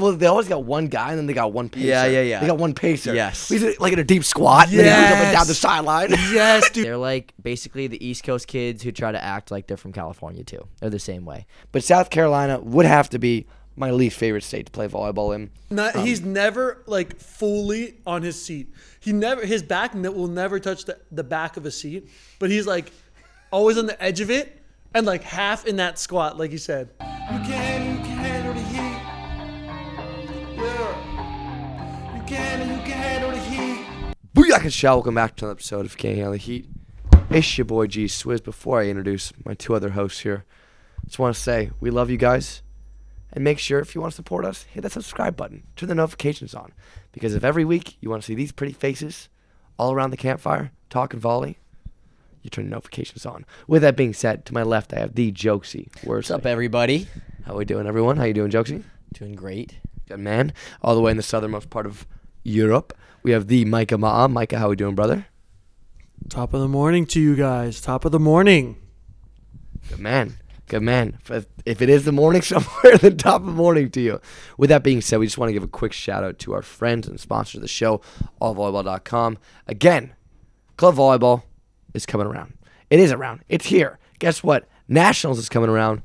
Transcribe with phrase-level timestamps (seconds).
[0.00, 1.86] well, they always got one guy, and then they got one pacer.
[1.86, 2.40] Yeah, yeah, yeah.
[2.40, 3.14] They got one pacer.
[3.14, 3.48] Yes.
[3.48, 6.10] He's like in a deep squat, and then he goes up and down the sideline.
[6.32, 6.86] Yes, dude.
[6.86, 10.44] They're like basically the East Coast kids who try to act like they're from California
[10.44, 10.66] too.
[10.80, 11.46] They're the same way.
[11.72, 15.50] But South Carolina would have to be my least favorite state to play volleyball in.
[15.70, 18.72] Not, Um, he's never like fully on his seat.
[19.00, 22.08] He never his back will never touch the, the back of a seat,
[22.38, 22.92] but he's like
[23.50, 24.60] always on the edge of it
[24.94, 26.90] and like half in that squat, like you said.
[27.00, 27.89] You
[34.40, 36.66] Booyaka Shah, welcome back to another episode of Can't Handle the Heat.
[37.28, 38.42] It's your boy G Swizz.
[38.42, 40.46] Before I introduce my two other hosts here,
[41.04, 42.62] just want to say we love you guys.
[43.34, 45.64] And make sure if you want to support us, hit that subscribe button.
[45.76, 46.72] Turn the notifications on.
[47.12, 49.28] Because if every week you want to see these pretty faces
[49.78, 51.58] all around the campfire talking volley,
[52.40, 53.44] you turn the notifications on.
[53.68, 55.88] With that being said, to my left I have the Jokesy.
[56.02, 57.08] What's up, everybody?
[57.44, 58.16] How we doing, everyone?
[58.16, 58.84] How you doing, Jokesy?
[59.12, 59.80] Doing great.
[60.08, 60.54] Good man.
[60.80, 62.06] All the way in the southernmost part of
[62.42, 64.30] Europe, we have the Micah Ma'a.
[64.30, 65.26] Micah, how we doing, brother?
[66.28, 67.80] Top of the morning to you guys.
[67.80, 68.76] Top of the morning.
[69.88, 70.36] Good man.
[70.68, 71.18] Good man.
[71.28, 74.20] If, if it is the morning somewhere, then top of the morning to you.
[74.56, 76.62] With that being said, we just want to give a quick shout out to our
[76.62, 78.00] friends and sponsors of the show,
[78.40, 79.38] allvolleyball.com.
[79.66, 80.14] Again,
[80.76, 81.42] club volleyball
[81.94, 82.54] is coming around.
[82.88, 83.42] It is around.
[83.48, 83.98] It's here.
[84.20, 84.68] Guess what?
[84.88, 86.02] Nationals is coming around.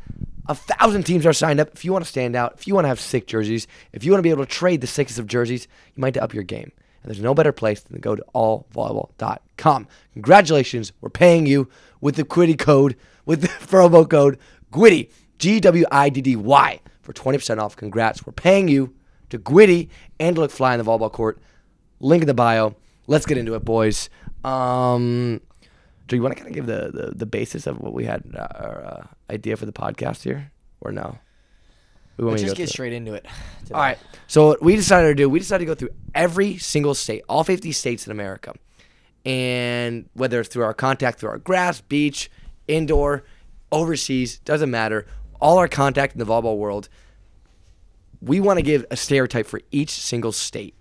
[0.48, 1.72] A thousand teams are signed up.
[1.74, 4.12] If you want to stand out, if you want to have sick jerseys, if you
[4.12, 6.72] want to be able to trade the sickest of jerseys, you might up your game.
[7.06, 9.88] And there's no better place than to go to allvolleyball.com.
[10.14, 11.70] Congratulations, we're paying you
[12.02, 12.98] with the Gwiddy code,
[13.28, 14.40] with the promo code
[14.72, 17.76] GWIDDY, G W I D D Y, for 20% off.
[17.76, 18.96] Congrats, we're paying you
[19.30, 19.90] to Gwitty
[20.20, 21.40] and to look fly in the volleyball court.
[22.00, 22.76] Link in the bio.
[23.06, 24.10] Let's get into it, boys.
[24.44, 25.42] Um,
[26.08, 28.24] do you want to kind of give the, the, the basis of what we had,
[28.36, 31.20] our uh, idea for the podcast here, or no?
[32.18, 32.70] We Let's just get through it?
[32.70, 33.26] straight into it.
[33.74, 33.98] All right.
[34.28, 37.44] So what we decided to do, we decided to go through every single state, all
[37.44, 38.54] 50 states in America.
[39.26, 42.30] And whether it's through our contact through our grass, beach,
[42.68, 43.24] indoor,
[43.72, 45.08] overseas, doesn't matter.
[45.42, 46.90] All our contact in the volleyball world,
[48.22, 50.76] we want to give a stereotype for each single state.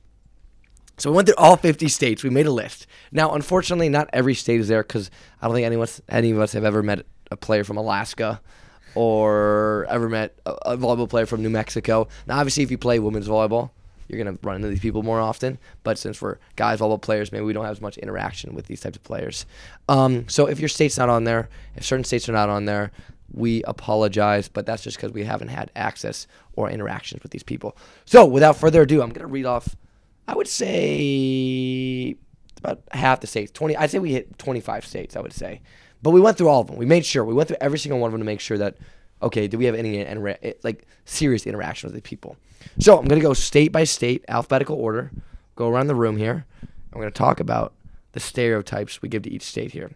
[0.99, 2.23] So we went through all 50 states.
[2.23, 2.87] We made a list.
[3.11, 5.11] Now, unfortunately, not every state is there because
[5.43, 8.41] I don't think anyone, any of us have ever met a player from Alaska
[8.95, 12.09] or ever met a, a volleyball player from New Mexico.
[12.27, 13.71] Now, obviously, if you play women's volleyball,
[14.09, 15.59] you're going to run into these people more often.
[15.83, 18.81] But since we're guys volleyball players, maybe we don't have as much interaction with these
[18.81, 19.47] types of players.
[19.89, 22.93] Um, so if your state's not on there, if certain states are not on there,
[23.33, 27.77] we apologize, but that's just because we haven't had access or interactions with these people.
[28.05, 29.75] So without further ado, I'm going to read off,
[30.29, 32.17] I would say
[32.59, 33.51] about half the states.
[33.53, 35.61] 20, I'd say we hit 25 states, I would say.
[36.05, 36.77] But we went through all of them.
[36.77, 37.25] We made sure.
[37.25, 38.77] We went through every single one of them to make sure that,
[39.23, 42.37] okay, do we have any eh, like serious interaction with the people?
[42.79, 45.11] So I'm going to go state by state, alphabetical order,
[45.57, 46.45] go around the room here.
[46.63, 47.73] I'm going to talk about
[48.13, 49.93] the stereotypes we give to each state here.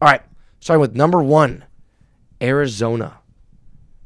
[0.00, 0.22] All right,
[0.60, 1.64] starting with number one,
[2.40, 3.18] Arizona.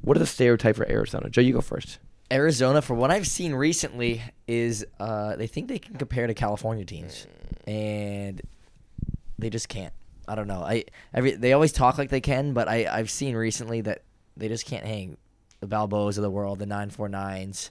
[0.00, 1.28] What are the stereotype for Arizona?
[1.28, 1.98] Joe, you go first.
[2.32, 6.86] Arizona, from what I've seen recently, is uh, they think they can compare to California
[6.86, 7.26] teams,
[7.66, 8.40] and
[9.38, 9.92] they just can't.
[10.26, 10.62] I don't know.
[10.62, 14.02] I every they always talk like they can, but I I've seen recently that
[14.36, 15.16] they just can't hang.
[15.60, 17.70] The Balboas of the world, the nine four nines.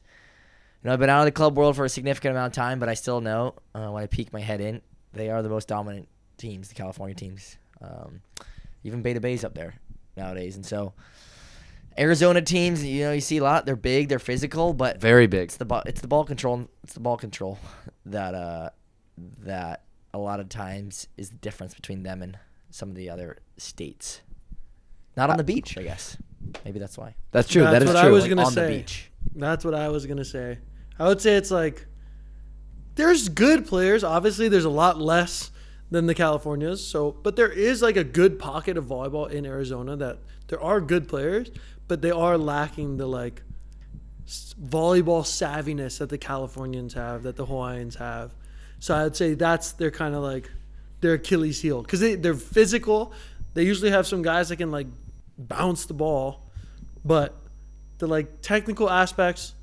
[0.81, 2.79] You know, I've been out of the club world for a significant amount of time,
[2.79, 4.81] but I still know uh, when I peek my head in,
[5.13, 7.57] they are the most dominant teams, the California teams.
[7.81, 8.21] Um,
[8.83, 9.75] even Beta Bay's up there
[10.17, 10.93] nowadays, and so
[11.97, 13.65] Arizona teams, you know, you see a lot.
[13.65, 15.43] They're big, they're physical, but Very big.
[15.43, 15.83] it's the ball.
[15.85, 16.67] It's the ball control.
[16.83, 17.59] It's the ball control
[18.05, 18.69] that uh
[19.43, 19.82] that
[20.13, 22.37] a lot of times is the difference between them and
[22.69, 24.21] some of the other states.
[25.17, 26.17] Not on uh, the beach, I guess.
[26.65, 27.15] Maybe that's why.
[27.31, 27.63] That's true.
[27.63, 28.09] That's that is what true.
[28.09, 28.77] I was Like, gonna on the say.
[28.77, 29.11] beach.
[29.35, 30.59] That's what I was gonna say.
[30.99, 31.85] I would say it's like
[32.95, 34.03] there's good players.
[34.03, 35.51] Obviously, there's a lot less
[35.89, 36.85] than the Californias.
[36.85, 40.81] So, but there is like a good pocket of volleyball in Arizona that there are
[40.81, 41.49] good players,
[41.87, 43.41] but they are lacking the like
[44.27, 48.33] volleyball savviness that the Californians have, that the Hawaiians have.
[48.83, 50.51] So I'd say that's their kind of like
[50.99, 53.13] their Achilles heel because they they're physical.
[53.53, 54.87] They usually have some guys that can like
[55.37, 56.49] bounce the ball,
[57.05, 57.33] but
[57.99, 59.53] the like technical aspects.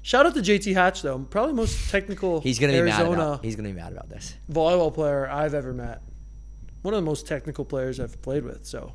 [0.00, 3.44] Shout out to JT Hatch though, probably most technical He's gonna be mad Arizona about.
[3.44, 4.34] He's gonna be mad about this.
[4.50, 6.00] volleyball player I've ever met.
[6.80, 8.64] One of the most technical players I've played with.
[8.64, 8.94] So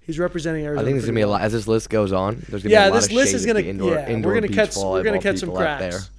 [0.00, 0.82] he's representing Arizona.
[0.82, 2.44] I think there's gonna be a lot as this list goes on.
[2.50, 4.10] There's gonna Yeah, be a lot this of list is gonna indoor, yeah.
[4.10, 6.10] indoor we're gonna catch we're gonna catch some cracks.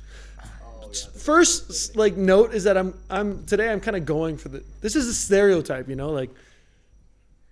[1.24, 4.62] First, like note is that I'm I'm today I'm kind of going for the.
[4.82, 6.30] This is a stereotype, you know, like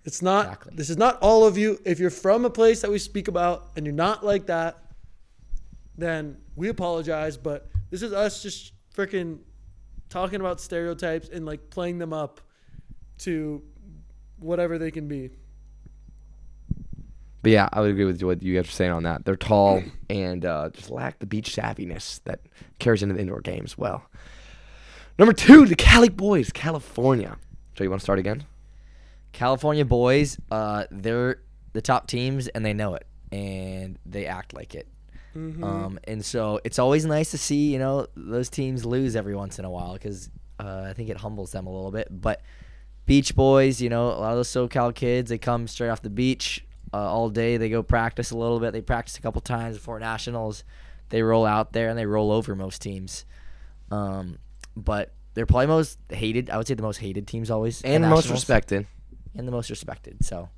[0.04, 0.44] it's not.
[0.44, 0.72] Exactly.
[0.76, 1.80] This is not all of you.
[1.86, 4.76] If you're from a place that we speak about and you're not like that,
[5.96, 7.38] then we apologize.
[7.38, 9.38] But this is us just freaking
[10.10, 12.42] talking about stereotypes and like playing them up
[13.20, 13.62] to
[14.38, 15.30] whatever they can be.
[17.42, 19.24] But yeah, I would agree with what you guys are saying on that.
[19.24, 22.40] They're tall and uh, just lack the beach savviness that
[22.78, 24.04] carries into the indoor games well.
[25.18, 27.36] Number two, the Cali Boys, California.
[27.76, 28.44] So you want to start again?
[29.32, 31.40] California boys, uh, they're
[31.72, 34.86] the top teams and they know it and they act like it.
[35.34, 39.58] Um, and so it's always nice to see you know those teams lose every once
[39.58, 40.28] in a while because
[40.60, 42.08] uh, I think it humbles them a little bit.
[42.10, 42.42] But
[43.06, 46.10] Beach Boys, you know, a lot of those SoCal kids, they come straight off the
[46.10, 47.56] beach uh, all day.
[47.56, 48.72] They go practice a little bit.
[48.72, 50.64] They practice a couple times before nationals.
[51.10, 53.24] They roll out there and they roll over most teams.
[53.90, 54.38] Um,
[54.76, 56.50] but they're probably most hated.
[56.50, 58.86] I would say the most hated teams always, And most respected.
[59.34, 60.24] and the most respected.
[60.24, 60.48] So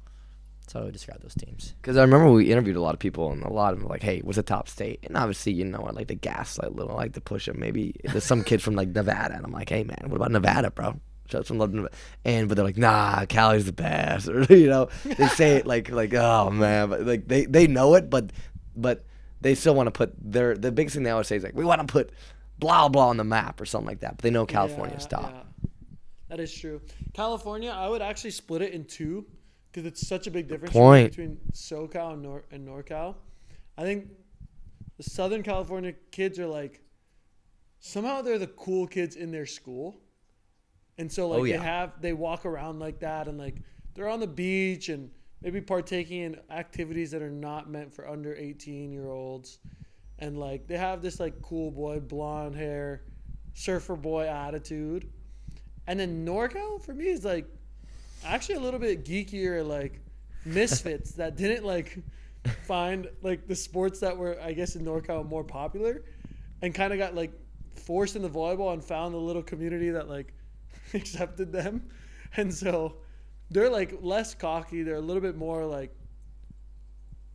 [0.60, 1.74] that's how I would describe those teams.
[1.80, 3.94] Because I remember we interviewed a lot of people, and a lot of them were
[3.94, 6.70] like, "Hey, what's the top state?" And obviously, you know, I like to gas like
[6.72, 7.58] little, I like to push them.
[7.58, 10.70] Maybe there's some kids from like Nevada, and I'm like, "Hey, man, what about Nevada,
[10.70, 11.00] bro?"
[11.32, 11.88] Love to Nevada.
[12.24, 15.90] And but they're like, "Nah, Cali's the best," or you know, they say it like
[15.90, 18.30] like, "Oh man," but like they they know it, but
[18.76, 19.04] but
[19.40, 21.64] they still want to put their the biggest thing they always say is like, "We
[21.64, 22.10] want to put
[22.58, 24.16] blah blah on the map" or something like that.
[24.16, 25.32] But they know California's Yeah, top.
[25.32, 25.68] yeah.
[26.28, 26.80] That is true.
[27.12, 29.24] California, I would actually split it in two
[29.70, 33.14] because it's such a big difference between SoCal and, Nor- and NorCal.
[33.78, 34.08] I think
[34.96, 36.80] the Southern California kids are like
[37.80, 40.00] somehow they're the cool kids in their school,
[40.98, 41.56] and so oh, like Oh, yeah.
[41.58, 43.56] they have they walk around like that and like
[43.94, 45.10] they're on the beach and
[45.42, 49.58] maybe partaking in activities that are not meant for under 18 year olds
[50.18, 53.02] and like they have this like cool boy blonde hair
[53.52, 55.10] surfer boy attitude
[55.86, 57.46] and then norcal for me is like
[58.24, 60.00] actually a little bit geekier like
[60.44, 61.98] misfits that didn't like
[62.66, 66.02] find like the sports that were i guess in norcal more popular
[66.62, 67.32] and kind of got like
[67.74, 70.32] forced into volleyball and found a little community that like
[70.94, 71.88] accepted them.
[72.36, 72.96] And so
[73.50, 74.82] they're like less cocky.
[74.82, 75.94] They're a little bit more like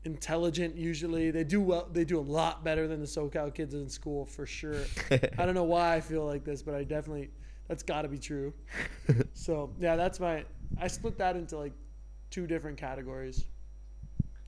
[0.03, 1.31] intelligent usually.
[1.31, 4.45] They do well they do a lot better than the socal kids in school for
[4.45, 4.83] sure.
[5.11, 7.29] I don't know why i feel like this but i definitely
[7.67, 8.53] that's got to be true.
[9.33, 10.45] So yeah that's my
[10.79, 11.73] i split that into like
[12.29, 13.45] two different categories.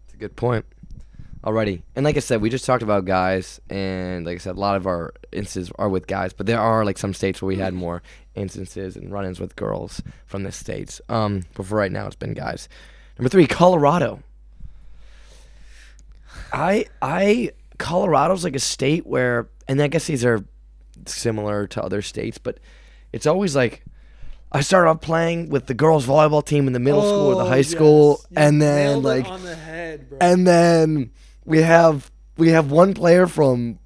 [0.06, 0.66] It's a good point.
[1.44, 4.60] Alrighty, and like I said, we just talked about guys, and like I said, a
[4.60, 7.56] lot of our instances are with guys, but there are like some states where we
[7.56, 8.04] had more
[8.36, 11.02] instances and run-ins with girls from the states.
[11.10, 12.70] Um, but for right now, it's been guys.
[13.18, 14.22] Number three, Colorado.
[16.54, 20.46] I I Colorado's like a state where, and I guess these are
[21.08, 22.60] similar to other states, but
[23.12, 23.84] it's always like.
[24.54, 27.46] I started off playing with the girls volleyball team in the middle school or the
[27.46, 28.28] Oh, high school, yes.
[28.32, 31.12] You and then like the head and then
[31.46, 33.80] we have we have one player from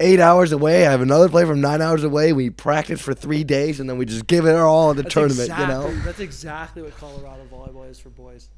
[0.00, 0.86] eight hours away.
[0.86, 2.32] I have another player from nine hours away.
[2.32, 5.02] We practice for three days, and then we just give it our all in the
[5.04, 5.48] that's tournament.
[5.48, 8.48] exactly, You know, that's exactly what colorado volleyball is for boys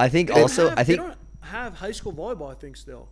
[0.00, 2.74] I think They also have- I think they don't have high school volleyball i think
[2.76, 3.08] still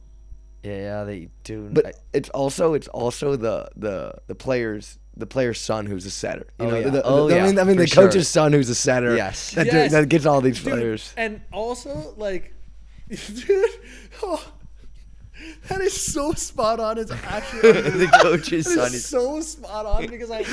[0.64, 1.66] yeah, yeah they do.
[1.66, 4.98] I- but it's also it's also the the the players.
[5.14, 6.46] The player's son, who's a setter.
[6.58, 6.88] You Oh, know, yeah.
[6.88, 8.04] the, Oh, the- I yeah, mean, I mean, for the sure.
[8.06, 9.14] coach's son, who's a setter.
[9.14, 9.50] Yes.
[9.50, 9.92] that, do- Yes.
[9.92, 11.12] that gets all these Dude, players.
[11.18, 12.54] And also, like,
[13.10, 13.70] dude,
[14.22, 14.42] oh,
[15.68, 16.98] that is so spot on.
[16.98, 20.44] It's actually the coach's That son is is so spot on because I,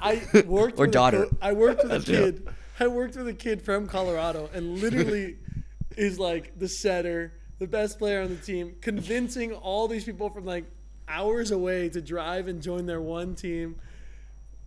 [0.00, 1.26] I worked Or with daughter.
[1.26, 2.48] Co- I worked with a That's kid.
[2.78, 5.36] I worked with a kid from Colorado, and literally
[5.96, 10.46] is like the setter, the best player on the team, convincing all these people from
[10.46, 10.64] like
[11.08, 13.76] hours away to drive and join their one team.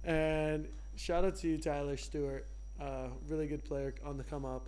[0.03, 2.45] And shout out to you, Tyler Stewart,
[2.79, 4.67] uh, really good player on the come up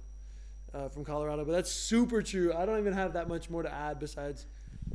[0.73, 1.43] uh, from Colorado.
[1.45, 2.53] But that's super true.
[2.53, 4.45] I don't even have that much more to add besides.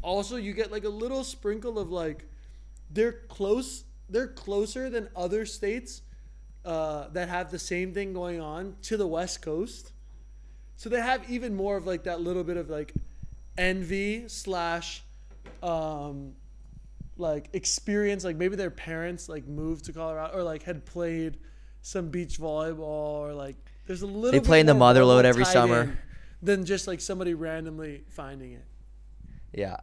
[0.03, 2.25] Also, you get like a little sprinkle of like
[2.91, 3.85] they're close.
[4.09, 6.03] They're closer than other states
[6.65, 9.93] uh, that have the same thing going on to the West Coast.
[10.77, 12.95] So they have even more of like that little bit of like
[13.59, 15.03] envy slash
[15.63, 16.33] um,
[17.17, 18.25] like experience.
[18.25, 21.39] Like maybe their parents like moved to Colorado or like had played
[21.83, 23.57] some beach volleyball or like
[23.87, 24.33] there's a little.
[24.33, 25.99] They bit play in the more Motherlode every summer.
[26.43, 28.65] than just like somebody randomly finding it.
[29.53, 29.77] Yeah.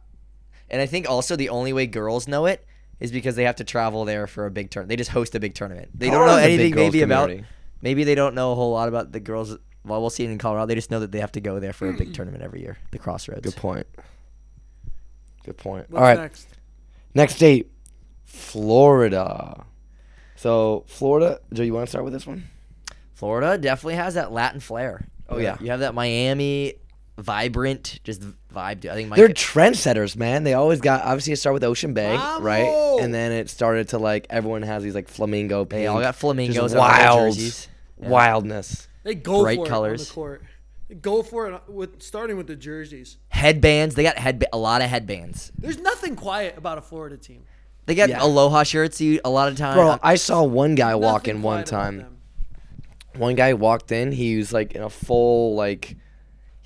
[0.70, 2.66] And I think also the only way girls know it
[3.00, 4.90] is because they have to travel there for a big tournament.
[4.90, 5.90] They just host a big tournament.
[5.94, 7.48] They don't know Colorado's a big anything girls' maybe about community.
[7.80, 9.56] maybe they don't know a whole lot about the girls
[9.86, 10.66] volleyball scene in Colorado.
[10.66, 12.78] They just know that they have to go there for a big tournament every year,
[12.90, 13.42] the Crossroads.
[13.42, 13.86] Good point.
[15.44, 15.88] Good point.
[15.88, 16.48] What's All right, next?
[17.14, 17.70] next state,
[18.24, 19.64] Florida.
[20.36, 22.44] So Florida, Joe, you want to start with this one?
[23.14, 25.08] Florida definitely has that Latin flair.
[25.28, 25.56] Oh, yeah.
[25.60, 26.74] You have that Miami
[27.18, 28.22] vibrant, just
[28.54, 28.80] vibe.
[28.82, 30.44] to- I think They're Micah, trendsetters, man.
[30.44, 32.98] They always got obviously it started with Ocean Bay, right?
[33.00, 35.64] And then it started to like everyone has these like flamingo.
[35.64, 37.36] they all got flamingos just wild.
[37.36, 38.08] Yeah.
[38.08, 38.86] wildness.
[39.02, 40.08] They go Bright for it on colors.
[40.08, 40.42] the court.
[40.88, 43.18] They go for it with starting with the jerseys.
[43.28, 43.94] Headbands.
[43.94, 45.50] They got head a lot of headbands.
[45.58, 47.42] There's nothing quiet about a Florida team.
[47.86, 48.22] They got Yeah.
[48.22, 49.74] aloha shirts you- a lot of times.
[49.76, 52.06] Bro, I saw one guy walk in one time.
[53.16, 54.12] One guy walked in.
[54.12, 55.96] He was like in a full like,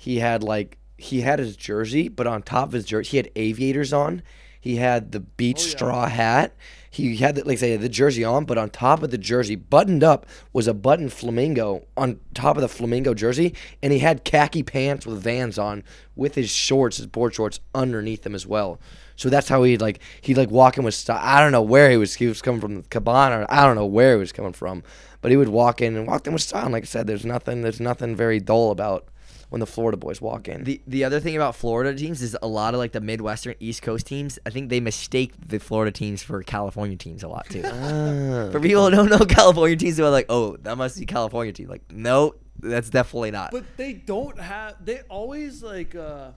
[0.03, 3.31] he had like he had his jersey, but on top of his jersey, he had
[3.37, 4.21] aviators on.
[4.59, 5.69] He had the beach Oh, yeah.
[5.69, 6.55] straw hat.
[6.89, 10.03] He had the, like say the jersey on, but on top of the jersey, buttoned
[10.03, 14.61] up, was a button flamingo on top of the flamingo jersey, and he had khaki
[14.61, 15.83] pants with Vans on,
[16.17, 18.77] with his shorts, his board shorts underneath them as well.
[19.15, 21.19] So that's how he'd like he'd like walk in with style.
[21.21, 22.13] I don't know where he was.
[22.15, 23.45] He was coming from the cabana.
[23.49, 24.83] I don't know where he was coming from,
[25.21, 26.65] but he would walk in and walk in with style.
[26.65, 27.61] And like I said, there's nothing.
[27.61, 29.07] There's nothing very dull about
[29.53, 30.63] when the Florida boys walk in.
[30.63, 33.83] The the other thing about Florida teams is a lot of like the Midwestern East
[33.83, 34.39] Coast teams.
[34.47, 37.61] I think they mistake the Florida teams for California teams a lot too.
[37.63, 38.49] Ah.
[38.51, 41.67] for people who don't know California teams, they're like, "Oh, that must be California team."
[41.69, 43.51] Like, no, that's definitely not.
[43.51, 44.83] But they don't have.
[44.83, 45.93] They always like.
[45.93, 46.31] uh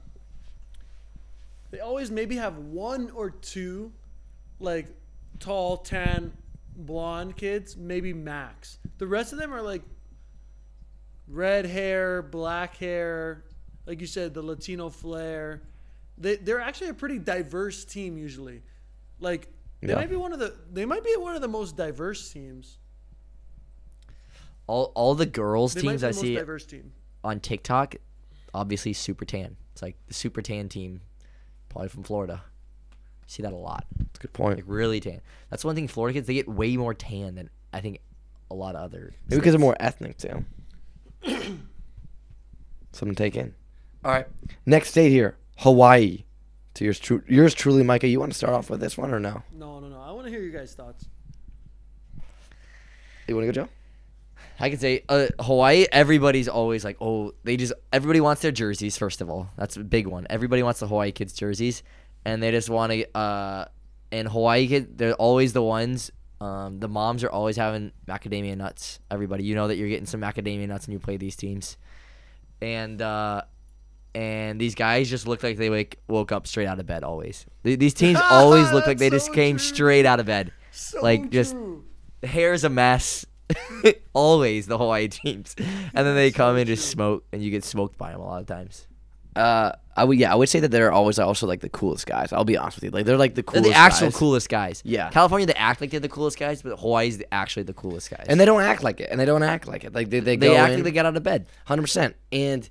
[1.71, 3.95] They always maybe have one or two,
[4.61, 4.89] like,
[5.39, 6.35] tall, tan,
[6.77, 8.79] blonde kids, maybe max.
[8.99, 9.81] The rest of them are like
[11.29, 13.45] red hair, black hair,
[13.87, 15.63] like you said, the Latino flair.
[16.19, 18.63] They they're actually a pretty diverse team usually.
[19.21, 19.49] Like
[19.81, 19.97] they Yeah.
[19.97, 22.79] might be one of the they might be one of the most diverse teams.
[24.67, 26.93] all all the girls They might teams be I most see diverse team.
[27.23, 27.97] on TikTok,
[28.55, 29.57] obviously super tan.
[29.73, 31.03] It's like the super tan team,
[31.69, 32.43] probably from Florida.
[33.27, 33.87] See that a lot.
[33.99, 34.57] That's a good point.
[34.57, 35.21] Like really tan.
[35.51, 35.89] That's one thing.
[35.89, 38.01] Florida kids they get way more tan than I think
[38.51, 39.13] a lot of other.
[39.29, 40.45] Maybe because they're more ethnic too.
[42.93, 43.55] Something to take in.
[44.05, 44.27] All right,
[44.65, 46.25] next state here, Hawaii.
[46.75, 48.07] To yours, tru- yours truly, Micah.
[48.07, 49.43] You want to start off with this one or no?
[49.53, 49.99] No, no, no.
[50.01, 51.07] I want to hear your guys' thoughts.
[53.27, 53.69] You want to go, Joe?
[54.61, 55.87] I can say uh, Hawaii.
[55.91, 58.97] Everybody's always like, oh, they just everybody wants their jerseys.
[58.97, 60.27] First of all, that's a big one.
[60.31, 61.83] Everybody wants the Hawaii kids jerseys,
[62.25, 63.17] and they just want to.
[63.17, 63.65] Uh,
[64.13, 66.11] and Hawaii kid, they're always the ones.
[66.41, 68.99] Um, the moms are always having macadamia nuts.
[69.11, 71.77] Everybody, you know that you're getting some macadamia nuts when you play these teams,
[72.61, 73.43] and uh,
[74.15, 77.05] and these guys just look like they wake woke up straight out of bed.
[77.05, 79.67] Always, Th- these teams always look like they That's just came true.
[79.67, 80.53] straight out of bed.
[80.73, 81.85] So Like, just- true.
[82.21, 83.25] The hair's a mess.
[84.13, 86.93] Always the Hawaii teams, and then they So come and just true.
[86.93, 88.87] smoke, and you get smoked by them a lot of times.
[89.37, 92.33] Uh, I would yeah, I would say that they're always also like the coolest guys.
[92.33, 93.71] I'll be honest with you, like they're like the They're coolest.
[93.71, 94.17] the actual guys.
[94.17, 94.83] coolest guys.
[94.85, 95.11] Yeah.
[95.11, 98.27] California, they act like they're the coolest guys, but Hawaii's the, actually the coolest guys.
[98.29, 99.95] and they don't act like it, and they don't act like it.
[99.95, 101.47] Like they they, they go act in, like they got out of bed.
[101.65, 102.69] hundred percent, and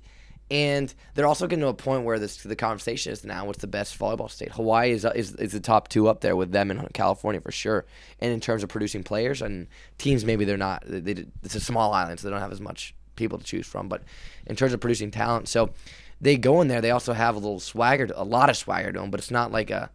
[0.48, 3.66] and they're also getting to a point where this the conversation is now what's the
[3.66, 4.52] best volleyball state.
[4.52, 7.84] Hawaii is is is the top two up there with them and California for sure.
[8.20, 9.66] And in terms of producing players and
[9.98, 10.84] teams, maybe they're not.
[10.86, 13.66] They, they, it's a small island, so they don't have as much people to choose
[13.66, 13.88] from.
[13.88, 14.02] But
[14.46, 15.70] in terms of producing talent, so
[16.20, 16.80] they go in there.
[16.80, 19.52] They also have a little swagger, a lot of swagger to them, but it's not
[19.52, 19.90] like a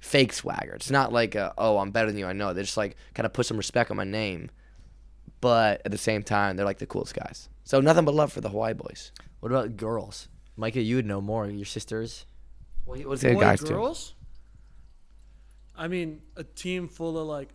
[0.00, 0.74] fake swagger.
[0.74, 2.26] It's not like a oh I'm better than you.
[2.26, 2.52] I know.
[2.52, 4.50] They just like kind of put some respect on my name,
[5.40, 7.48] but at the same time they're like the coolest guys.
[7.64, 9.12] So nothing but love for the Hawaii boys.
[9.40, 10.28] What about girls?
[10.56, 11.46] Micah, you would know more.
[11.48, 12.24] Your sisters.
[12.86, 13.68] Well, what's the Boy, guys too?
[13.74, 14.14] girls?
[15.76, 17.50] I mean, a team full of like,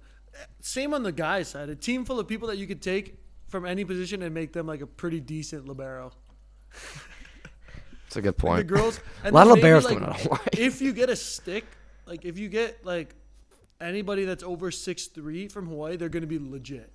[0.59, 1.69] same on the guys side.
[1.69, 4.67] A team full of people that you could take from any position and make them
[4.67, 6.11] like a pretty decent libero.
[8.13, 8.67] That's a good Like, point.
[8.67, 10.39] the girls, and a lot of then maybe, liberos like, coming out of Hawaii.
[10.57, 11.63] If you get a stick,
[12.05, 13.15] like if you get like
[13.79, 16.91] anybody that's over six three from Hawaii, they're gonna be legit.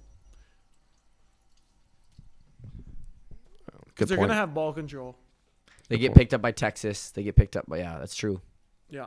[3.73, 4.29] Good Because they're point.
[4.29, 5.17] gonna have ball control.
[5.89, 6.17] They Good get point.
[6.19, 7.11] picked up by Texas.
[7.11, 8.43] They get picked up by yeah, that's true.
[8.91, 9.07] Yeah.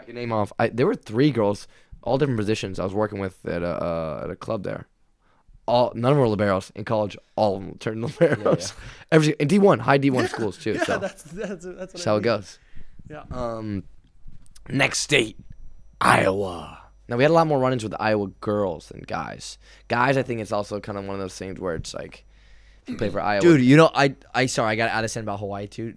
[0.00, 0.52] I can name off.
[0.60, 1.66] I, there were three girls,
[2.04, 2.78] all different positions.
[2.78, 4.86] I was working with at a uh, at a club there.
[5.68, 7.16] All none of them were liberos in college.
[7.36, 8.72] All of them turned liberos.
[9.12, 10.72] Every in D one, high D one schools too.
[10.72, 12.58] Yeah, so that's that's that's that's I how it goes.
[13.08, 13.24] Yeah.
[13.30, 13.84] Um,
[14.68, 15.36] next state,
[16.00, 16.80] Iowa.
[17.08, 19.58] Now we had a lot more run-ins with Iowa girls than guys.
[19.88, 22.24] Guys, I think it's also kind of one of those things where it's like,
[22.82, 25.10] if you play for Iowa, Dude, you know, I I sorry, I got out of
[25.10, 25.94] send about Hawaii too.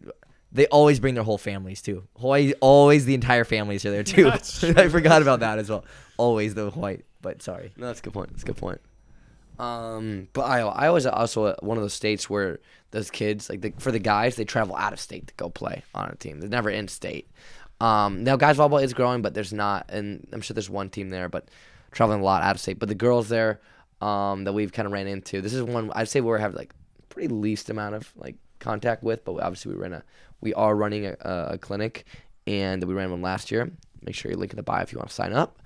[0.54, 2.04] They always bring their whole families too.
[2.18, 4.28] Hawaii, always the entire families are there too.
[4.76, 5.86] I forgot about that as well.
[6.18, 7.72] Always the Hawaii, but sorry.
[7.78, 8.32] No, that's a good point.
[8.32, 8.82] That's a good point.
[9.62, 13.92] Um, but Iowa, Iowa's also one of those states where those kids, like the, for
[13.92, 16.40] the guys, they travel out of state to go play on a team.
[16.40, 17.30] They're never in state.
[17.80, 21.10] Um, now guys volleyball is growing, but there's not, and I'm sure there's one team
[21.10, 21.50] there, but
[21.92, 22.80] traveling a lot out of state.
[22.80, 23.62] But the girls there,
[24.02, 26.74] um, that we've kind of ran into, this is one I'd say we're having like
[27.10, 30.04] pretty least amount of like contact with, but obviously we ran a
[30.42, 32.06] we are running a, a clinic,
[32.48, 33.70] and we ran one last year.
[34.02, 35.60] Make sure you link in the bio if you want to sign up.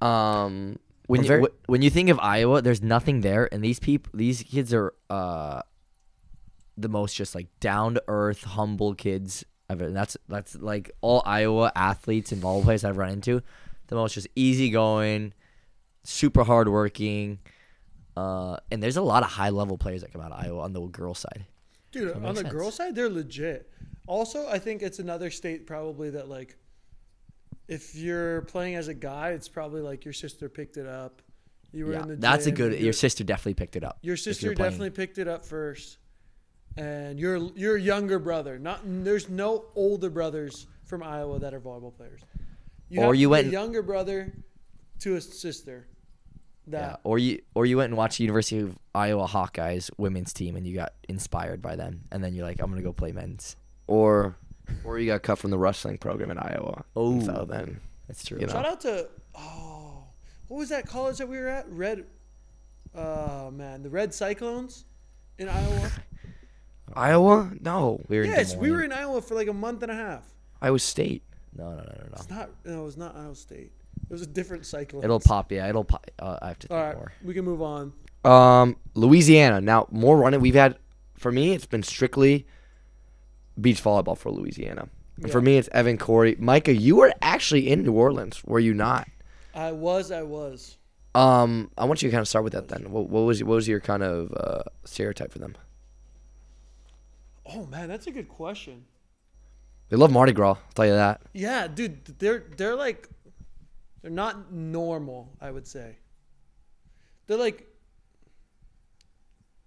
[0.00, 3.62] Um, when I'm you, very- wh- when you think of Iowa, there's nothing there, and
[3.62, 5.62] these people, these kids are uh,
[6.76, 9.84] the most just like down to earth, humble kids ever.
[9.84, 13.42] And that's that's like all Iowa athletes and volleyball players I've run into,
[13.88, 15.32] the most just easygoing,
[16.04, 17.38] super hardworking,
[18.16, 20.72] uh, and there's a lot of high level players that come out of Iowa on
[20.72, 21.44] the girl side.
[21.90, 22.48] Dude, on the sense.
[22.50, 23.70] girl side, they're legit.
[24.06, 26.56] Also, I think it's another state probably that like,
[27.68, 31.22] if you're playing as a guy, it's probably like your sister picked it up.
[31.72, 32.78] You were Yeah, in the that's a good.
[32.80, 33.98] Your, sister definitely picked it up.
[34.02, 35.96] your sister definitely picked it up first,
[36.76, 38.58] and your your younger brother.
[38.58, 42.20] Not there's no older brothers from Iowa that are volleyball players.
[42.90, 44.34] You Or you went- a younger brother
[45.00, 45.86] to a sister.
[46.66, 50.32] Yeah, That or you or you went and watched the University of Iowa Hawkeyes women's
[50.34, 53.12] team and you got inspired by them, and then you're like, I'm gonna go play
[53.12, 53.56] men's.
[53.88, 54.36] or
[54.84, 56.84] or you got cut from the wrestling program in Iowa.
[56.96, 57.20] Oh.
[57.20, 58.38] so then That's true.
[58.40, 58.52] You know.
[58.52, 60.04] shout out to oh,
[60.48, 61.68] what was that college that we were at?
[61.68, 62.04] Red.
[62.94, 64.84] Oh man, the Red Cyclones
[65.38, 65.90] in Iowa.
[66.94, 69.90] Iowa, no, We were in yes, we were in Iowa for like a month and
[69.90, 70.24] a half.
[70.60, 71.22] Iowa State.
[71.56, 72.12] No, no, no, no, no.
[72.12, 72.50] It's not.
[72.64, 73.72] No, it was not Iowa State.
[74.02, 75.04] It was a different Cyclones.
[75.04, 75.50] It'll pop.
[75.52, 76.06] Yeah, it'll pop.
[76.18, 77.12] Uh, I have to think All right, more.
[77.22, 77.92] we can move on.
[78.24, 79.60] Um, Louisiana.
[79.60, 80.40] Now more running.
[80.40, 80.76] We've had
[81.16, 82.46] for me, it's been strictly
[83.60, 84.88] beach volleyball for Louisiana.
[85.22, 86.36] And For me, it's Evan Corey.
[86.38, 89.08] Micah, you were actually in New Orleans, were you not?
[89.54, 90.10] I was.
[90.10, 90.78] I was.
[91.14, 92.90] Um, I want you to kind of start with that then.
[92.90, 95.54] What, what was what was your kind of uh, stereotype for them?
[97.44, 98.84] Oh man, that's a good question.
[99.90, 100.54] They love Mardi Gras.
[100.54, 101.20] I'll tell you that.
[101.34, 103.08] Yeah, dude, they're they're like
[104.00, 105.96] they're not normal, I would say.
[107.26, 107.68] They're like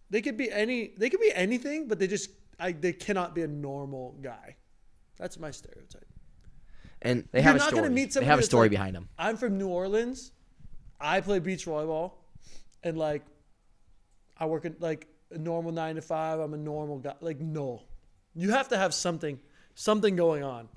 [0.10, 3.42] they could be any they could be anything, but they just I they cannot be
[3.44, 4.56] a normal guy.
[5.18, 6.06] That's my stereotype.
[7.02, 7.90] And They You're have a not story.
[7.90, 9.10] meet they have a story like- behind them.
[9.18, 10.32] I'm from New Orleans.
[11.00, 12.14] I play beach volleyball
[12.84, 13.24] and like
[14.38, 16.39] I work at like a normal 9 to 5.
[16.39, 17.13] I'm a normal guy.
[17.22, 17.84] Like no.
[18.34, 19.39] You have to have something
[19.76, 20.68] something going on.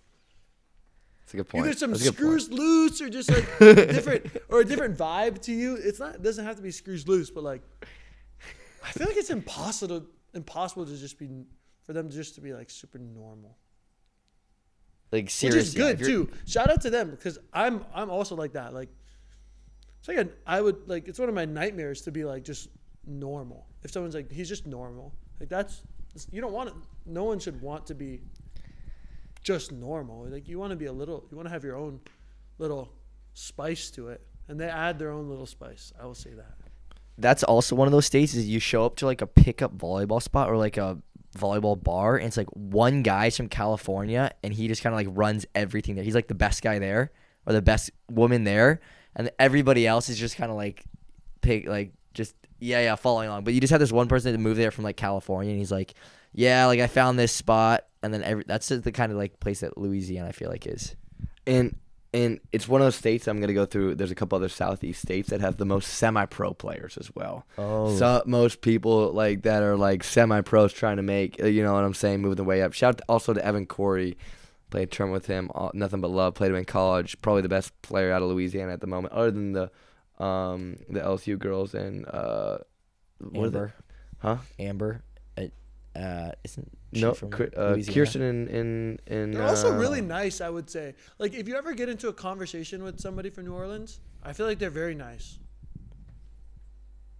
[1.21, 1.67] that's a good point.
[1.67, 2.05] Either some a point.
[2.14, 5.77] screws loose or just like different or a different vibe to you.
[5.77, 7.62] It's not it doesn't have to be screws loose, but like
[8.85, 11.29] I feel like it's impossible impossible to just be
[11.88, 13.57] for them just to be like super normal.
[15.11, 16.31] Like seriously, Which is good too.
[16.46, 18.74] Shout out to them because I'm I'm also like that.
[18.74, 18.90] Like
[19.98, 22.68] it's like a, I would like it's one of my nightmares to be like just
[23.07, 23.68] normal.
[23.83, 25.81] If someone's like he's just normal, like that's
[26.31, 26.74] you don't want it.
[27.07, 28.20] No one should want to be
[29.42, 30.27] just normal.
[30.27, 31.24] Like you want to be a little.
[31.31, 32.01] You want to have your own
[32.59, 32.92] little
[33.33, 35.90] spice to it, and they add their own little spice.
[35.98, 36.59] I will say that.
[37.16, 40.22] That's also one of those states is you show up to like a pickup volleyball
[40.22, 40.98] spot or like a
[41.37, 45.09] volleyball bar, and it's like one guy's from California, and he just kind of like
[45.17, 46.05] runs everything there.
[46.05, 47.12] He's like the best guy there
[47.47, 48.81] or the best woman there,
[49.17, 50.85] and everybody else is just kind of like
[51.41, 53.45] pick like just yeah yeah following along.
[53.45, 55.73] But you just have this one person that moved there from like California, and he's
[55.73, 55.95] like,
[56.33, 59.41] yeah, like I found this spot, and then every that's just the kind of like
[59.41, 60.97] place that Louisiana I feel like is.
[61.47, 61.77] and
[62.14, 63.94] and it's one of those states I'm gonna go through.
[63.97, 67.47] There's a couple other southeast states that have the most semi-pro players as well.
[67.59, 67.97] Oh.
[67.97, 71.85] so most people like that are like semi-pros trying to make, uh, you know what
[71.85, 72.73] I'm saying, moving the way up.
[72.73, 74.16] Shout out also to Evan Corey,
[74.71, 76.35] played a term with him, all, nothing but love.
[76.35, 79.31] Played him in college, probably the best player out of Louisiana at the moment, other
[79.31, 79.71] than the
[80.18, 82.59] um the LSU girls and uh
[83.21, 83.59] what are they?
[83.59, 83.75] Amber,
[84.21, 84.37] Huh?
[84.59, 85.03] Amber,
[85.37, 87.92] uh, uh, isn't No, from uh, Louisiana?
[87.92, 89.31] Kirsten in in in.
[89.33, 90.40] They're also uh, really nice.
[90.40, 90.94] I would say.
[91.18, 94.46] Like if you ever get into a conversation with somebody from New Orleans, I feel
[94.46, 95.38] like they're very nice.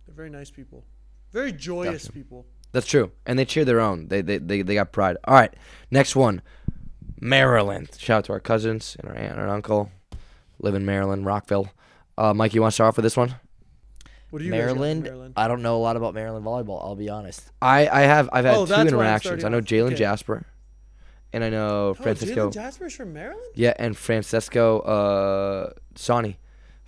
[0.07, 0.85] They're very nice people.
[1.33, 2.13] Very joyous Gotcha.
[2.13, 2.47] people.
[2.73, 4.09] That's true, and they cheer their own.
[4.09, 5.19] They they they, they got pride.
[5.25, 5.55] All right,
[5.91, 6.41] next one,
[7.21, 7.91] Maryland.
[7.99, 9.91] Shout out to our cousins and our aunt and uncle,
[10.59, 11.71] live in Maryland, Rockville.
[12.17, 13.35] Uh, Mike, you want to start off with this one?
[14.31, 15.35] What do you guys got from Maryland, Maryland?
[15.37, 16.83] I don't know a lot about Maryland volleyball.
[16.85, 17.51] I'll be honest.
[17.63, 19.33] I I have I've had Oh, two that's why I'm interactions.
[19.35, 19.65] I starting know off.
[19.65, 19.95] Jalen Okay.
[19.97, 20.47] Jasper,
[21.33, 22.49] and I know Oh, Francesco.
[22.51, 23.43] Jalen Jasper's from Maryland.
[23.55, 26.39] yeah, and Francesco uh, Sani,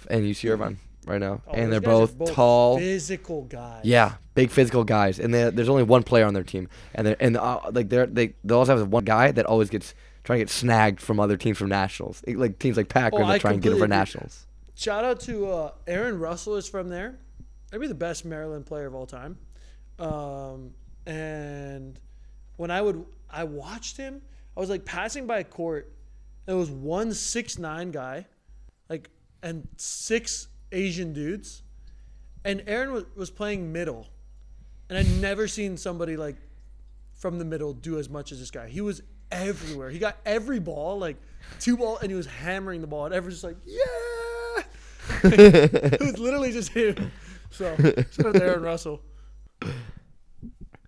[0.08, 2.78] and UC Irvine right now, Oh, and they're guys are both, tall.
[2.78, 3.84] physical guys.
[3.84, 7.16] Yeah, big physical guys, and they, there's only one player on their team, and they're
[7.20, 10.44] and uh, like they're they they also have one guy that always gets trying to
[10.44, 13.38] get snagged from other teams from nationals, It- like teams like Packard Oh, that I
[13.38, 13.98] try and get him for completely agree.
[13.98, 14.46] nationals.
[14.74, 17.18] Shout out to uh, Aaron Russell is from there.
[17.72, 19.38] Maybe the best Maryland player of all time.
[19.98, 20.72] Um,
[21.06, 21.98] and
[22.56, 24.22] when I would I watched him,
[24.56, 25.92] I was like passing by a court.
[26.46, 28.26] There was one six nine guy,
[28.88, 29.10] like
[29.42, 31.62] and six Asian dudes,
[32.44, 34.08] and Aaron was, was playing middle,
[34.88, 36.36] and I'd never seen somebody like
[37.14, 38.68] from the middle do as much as this guy.
[38.68, 39.90] He was everywhere.
[39.90, 41.16] He got every ball, like
[41.60, 44.62] two ball, and he was hammering the ball, and everyone's just like, yeah.
[45.24, 47.10] it was literally just him.
[47.50, 49.02] So shout out to Aaron Russell.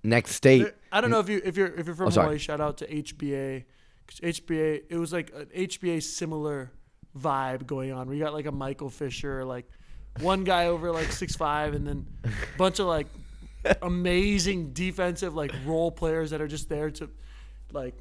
[0.04, 0.72] Next state.
[0.90, 2.10] I don't know if you if you're if you're from Oh.
[2.10, 3.64] Hawaii, shout out to HBA.
[4.08, 6.70] HBA, it was like uh, an HBA similar
[7.18, 8.08] vibe going on.
[8.08, 9.64] We got like a Michael Fisher, like
[10.20, 13.06] one guy over like six five, and then a bunch of like
[13.80, 17.08] amazing defensive like role players that are just there to
[17.72, 17.94] like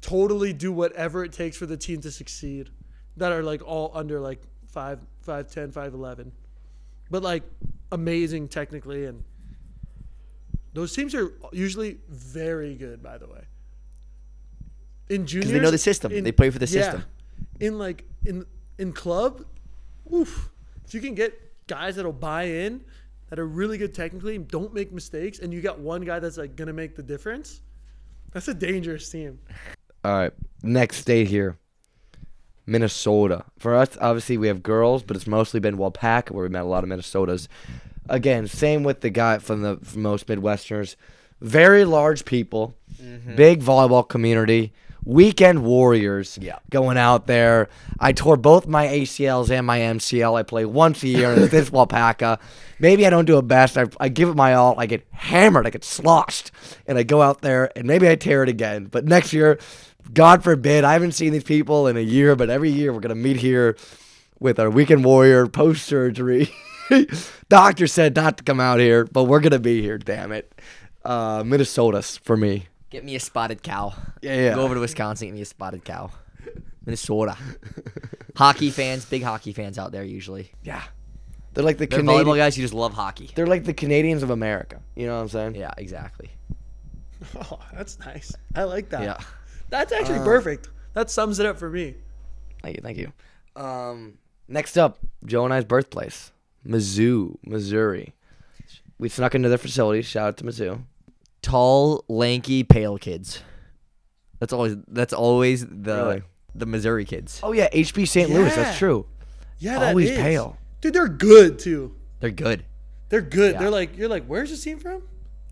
[0.00, 2.70] totally do whatever it takes for the team to succeed.
[3.18, 6.32] That are like all under like five five ten five eleven,
[7.14, 7.44] but like
[7.92, 9.22] amazing technically and
[10.72, 13.44] those teams are usually very good, by the way.
[15.08, 16.10] In juniors, they know the system.
[16.10, 16.82] in- They play for the yeah.
[16.82, 17.04] system.
[17.60, 18.44] In like in
[18.78, 19.44] in club,
[20.12, 20.50] oof.
[20.84, 22.80] If you can get guys that'll buy in,
[23.28, 26.56] that are really good technically, don't make mistakes, and you got one guy that's like
[26.56, 27.62] gonna make the difference,
[28.32, 29.38] that's a dangerous team.
[30.04, 30.32] All right.
[30.64, 31.58] Next state here.
[32.66, 33.44] Minnesota.
[33.58, 36.68] For us, obviously, we have girls, but it's mostly been Waupaca where we met a
[36.68, 37.48] lot of Minnesotas.
[38.08, 40.96] Again, same with the guy from the from most Midwesterners.
[41.40, 43.34] Very large people, mm-hmm.
[43.34, 44.72] big volleyball community,
[45.04, 46.38] weekend warriors.
[46.40, 46.58] Yeah.
[46.70, 47.68] Going out there.
[47.98, 50.38] I tore both my ACLs and my MCL.
[50.38, 52.38] I play once a year, and it's this Waupaca.
[52.78, 53.78] Maybe I don't do it best.
[53.78, 54.78] I, I give it my all.
[54.78, 55.66] I get hammered.
[55.66, 56.50] I get sloshed.
[56.86, 58.86] And I go out there, and maybe I tear it again.
[58.86, 59.58] But next year,
[60.12, 63.08] God forbid, I haven't seen these people in a year, but every year we're going
[63.10, 63.76] to meet here
[64.38, 66.50] with our weekend warrior post surgery.
[67.48, 70.52] Doctor said not to come out here, but we're going to be here, damn it.
[71.04, 72.66] Uh, Minnesota's for me.
[72.90, 73.94] Get me a spotted cow.
[74.22, 74.54] Yeah, yeah.
[74.54, 76.10] Go over to Wisconsin, get me a spotted cow.
[76.84, 77.36] Minnesota.
[78.36, 80.52] hockey fans, big hockey fans out there usually.
[80.62, 80.82] Yeah.
[81.54, 82.26] They're like the They're Canadian.
[82.26, 83.30] volleyball guys who just love hockey.
[83.34, 84.80] They're like the Canadians of America.
[84.94, 85.54] You know what I'm saying?
[85.56, 86.30] Yeah, exactly.
[87.50, 88.34] Oh, that's nice.
[88.54, 89.02] I like that.
[89.02, 89.16] Yeah.
[89.74, 90.68] That's actually perfect.
[90.92, 91.96] That sums it up for me.
[92.62, 93.12] Thank you, thank you.
[93.60, 96.30] Um, next up, Joe and I's birthplace,
[96.64, 98.14] Mizzou, Missouri.
[98.98, 100.02] We snuck into their facility.
[100.02, 100.84] Shout out to Mizzou.
[101.42, 103.42] Tall, lanky, pale kids.
[104.38, 106.22] That's always that's always the Really?
[106.54, 107.40] the Missouri kids.
[107.42, 108.30] Oh yeah, HB St.
[108.30, 108.54] Louis.
[108.54, 109.06] That's true.
[109.58, 110.18] Yeah, that Always is.
[110.18, 110.56] pale.
[110.80, 111.96] Dude, they're good too.
[112.20, 112.64] They're good.
[113.08, 113.54] They're good.
[113.54, 113.58] Yeah.
[113.58, 115.02] They're like you're like, where's this team from?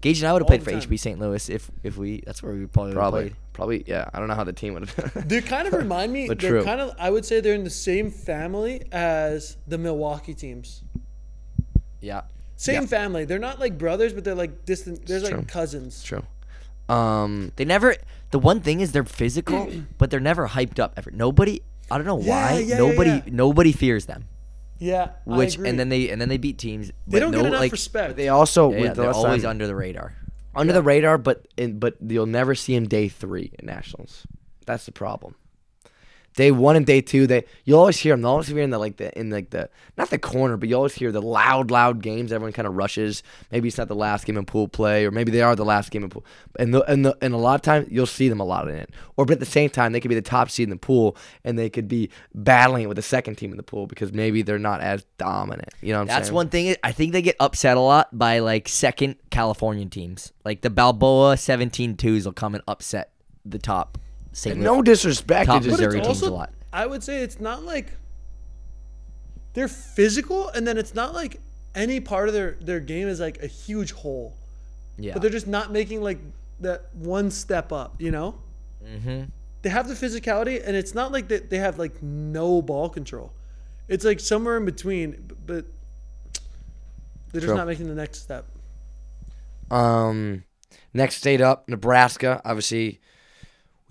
[0.00, 0.80] Gage and I would have played for time.
[0.80, 1.18] HB St.
[1.18, 3.41] Louis if if we that's where we probably, Probably, Probably.
[3.52, 3.84] Probably.
[3.86, 5.28] Yeah, I don't know how the team would have.
[5.28, 6.26] They kind of remind me.
[6.28, 6.64] But they're true.
[6.64, 6.92] kind of.
[6.98, 10.82] I would say they're in the same family as the Milwaukee teams.
[12.00, 12.22] Yeah.
[12.56, 12.86] Same Yeah.
[12.88, 13.24] family.
[13.24, 15.06] They're not like brothers, but they're like distant.
[15.06, 15.44] They're It's like true.
[15.44, 16.02] cousins.
[16.02, 16.22] true.
[16.88, 17.96] Um, They never
[18.30, 21.10] the one thing is they're physical, but they're never hyped up ever.
[21.10, 22.58] Nobody I don't know Yeah, why.
[22.58, 23.22] yeah, yeah, nobody yeah.
[23.30, 24.24] nobody fears them.
[24.78, 25.68] Yeah, I Which agree.
[25.68, 26.88] and then they and then they beat teams.
[26.88, 28.16] they but don't no, get enough like, respect.
[28.16, 30.14] they also Yeah, with yeah, the they're always under the radar.
[30.54, 34.26] Under the radar, but in, but you'll never see him day three in nationals.
[34.66, 35.34] That's the problem.
[36.34, 38.22] Day one and day two, they you'll always hear them.
[38.22, 39.68] They'll always hear in the like the in like the
[39.98, 42.32] not the corner, but you always hear the loud, loud games.
[42.32, 43.22] Everyone kind of rushes.
[43.50, 45.90] Maybe it's not the last game in pool play, or maybe they are the last
[45.90, 46.24] game in pool.
[46.58, 48.74] And the, and the, and a lot of times you'll see them a lot in
[48.74, 48.90] it.
[49.16, 51.16] Or but at the same time, they could be the top seed in the pool,
[51.44, 54.42] and they could be battling it with the second team in the pool because maybe
[54.42, 55.68] they're not as dominant.
[55.80, 56.34] You know what I'm That's saying?
[56.34, 56.76] one thing.
[56.82, 60.32] I think they get upset a lot by like second Californian teams.
[60.44, 63.12] Like the Balboa 17-2s will come and upset
[63.44, 63.98] the top.
[64.32, 64.54] St.
[64.56, 64.76] And Louis.
[64.76, 65.46] no disrespect.
[65.46, 66.52] Top it just- But Missouri it's teams also, a lot.
[66.72, 67.92] I would say it's not like
[69.54, 71.40] they're physical, and then it's not like
[71.74, 74.34] any part of their their game is like a huge hole.
[74.98, 75.12] Yeah.
[75.14, 76.18] But they're just not making like
[76.60, 77.96] that one step up.
[78.00, 78.34] You know.
[78.84, 79.24] mm-hmm.
[79.62, 83.32] They have the physicality, and it's not like that they have like no ball control.
[83.88, 85.66] It's like somewhere in between, b- but
[87.30, 87.56] they're just True.
[87.56, 88.46] not making the next step.
[89.70, 90.44] Um,
[90.94, 92.40] next state up, Nebraska.
[92.44, 93.00] Obviously,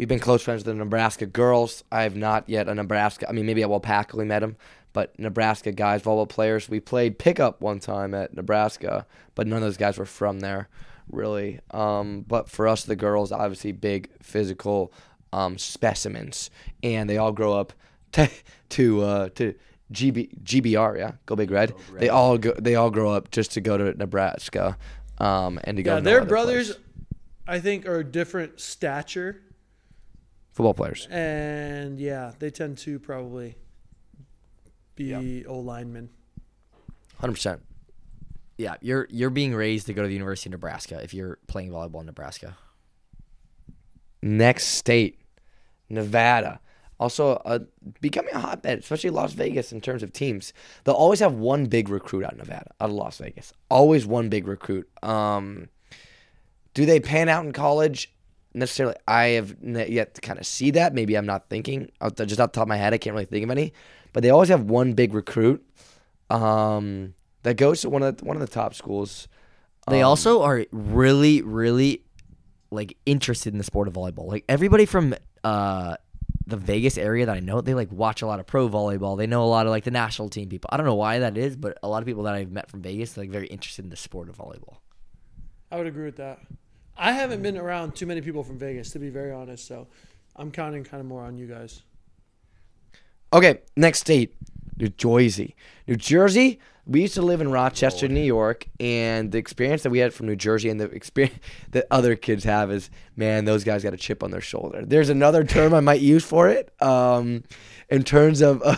[0.02, 1.84] we've been close friends with the Nebraska girls.
[1.92, 3.30] I have not yet a Nebraska.
[3.30, 4.58] I mean, maybe at Waupaca we met them,
[4.94, 6.68] but Nebraska guys, volleyball players.
[6.68, 10.70] We played pickup one time at Nebraska, but none of those guys were from there,
[11.08, 11.60] really.
[11.70, 14.92] Um, but for us, the girls, obviously, big physical
[15.34, 16.50] um, specimens,
[16.82, 17.72] and they all grow up
[18.14, 18.28] to
[18.70, 19.54] to uh, to.
[19.94, 21.74] GB, GBR, yeah, go big red.
[21.96, 24.78] They all go, they all grow up just to go to Nebraska,
[25.18, 25.92] um, and to go.
[25.92, 26.80] Yeah, to no their other brothers, place.
[27.46, 29.42] I think, are different stature,
[30.52, 31.08] football players.
[31.12, 33.56] and yeah, they tend to probably
[34.96, 36.10] be O linemen.
[37.20, 37.62] Hundred percent.
[38.58, 41.72] Yeah, you're you're being raised to go to the University of Nebraska if you're playing
[41.72, 42.58] volleyball in Nebraska.
[44.22, 45.20] Next state,
[45.90, 46.60] Nevada.
[47.00, 47.60] Also, uh,
[48.00, 50.54] becoming a hotbed, especially Las Vegas in terms of teams.
[50.84, 53.54] They'll always have one big recruit out of Nevada, out of Las Vegas.
[53.72, 54.88] Always one big recruit.
[55.02, 55.70] Um,
[56.76, 58.14] do they pan out in college?
[58.54, 60.94] Necessarily I have n- yet to kind of see that.
[60.94, 62.94] Maybe I'm not thinking just off the top of my head.
[62.94, 63.74] I can't really think of any,
[64.14, 65.66] but they always have one big recruit
[66.30, 69.28] um, that goes to one of the, one of the top schools.
[69.88, 72.04] They Um, also are really, really
[72.70, 74.28] like interested in the sport of volleyball.
[74.28, 75.96] Like everybody from uh
[76.48, 79.18] the Vegas area that I know, they like watch a lot of pro volleyball.
[79.18, 80.70] They know a lot of like the national team people.
[80.72, 82.82] I don't know why that is, but a lot of people that I've met from
[82.82, 84.78] Vegas are like very interested in the sport of volleyball.
[85.72, 86.40] I would agree with that.
[86.98, 89.68] I haven't been around too many people from Vegas, to be very honest.
[89.68, 89.88] So
[90.36, 91.84] I'm counting kind of more on you guys.
[93.34, 94.36] Okay, next state,
[94.78, 95.56] New Jersey.
[95.88, 100.00] New Jersey, we used to live in Rochester, New York, and the experience that we
[100.00, 101.40] had from New Jersey and the experience
[101.72, 104.84] that other kids have is, man, those guys got a chip on their shoulder.
[104.86, 107.44] There's another term I might use for it um,
[107.90, 108.76] in terms of uh,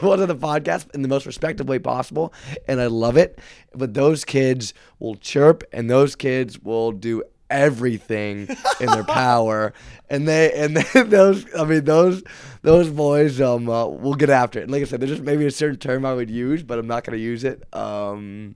[0.00, 2.32] one of the podcasts in the most respectful way possible,
[2.66, 3.38] and I love it.
[3.74, 8.48] But those kids will chirp, and those kids will do everything
[8.80, 9.72] in their power.
[10.08, 12.22] And they and they, those i mean those
[12.62, 14.64] those boys um uh, will get after it.
[14.64, 16.86] And like i said there's just maybe a certain term i would use but i'm
[16.86, 18.54] not going to use it um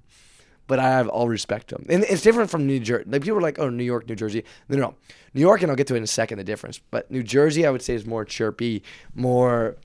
[0.68, 3.38] but i have all respect to them and it's different from new jersey like people
[3.38, 4.44] are like oh new york new jersey.
[4.68, 4.94] No no
[5.34, 6.78] new york and i'll get to it in a second the difference.
[6.78, 8.82] But new jersey i would say is more chirpy
[9.14, 9.76] more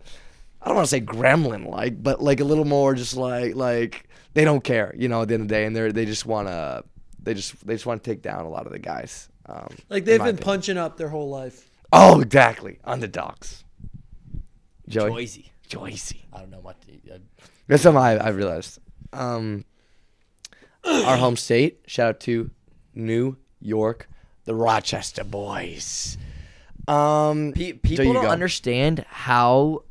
[0.62, 4.10] I don't want to say gremlin like, but like a little more just like like
[4.34, 6.26] they don't care, you know, at the end of the day, and they're they just
[6.26, 6.84] want to
[7.26, 9.28] they just they just want to take down a lot of the guys.
[9.48, 10.44] Um, Like they've been opinion.
[10.44, 11.70] punching up their whole life.
[11.92, 13.64] Oh, exactly, on underdogs.
[14.88, 15.46] Joey, Joyzy.
[15.70, 16.22] Joycey.
[16.34, 16.82] I don't know what.
[16.84, 17.18] To, uh,
[17.68, 18.80] That's something I, I realized.
[19.14, 19.66] Um,
[20.84, 21.82] our home state.
[21.88, 22.50] Shout out to
[22.94, 24.08] New York,
[24.46, 26.18] the Rochester boys.
[26.88, 28.30] Um, Pe- people you don't go.
[28.30, 29.84] understand how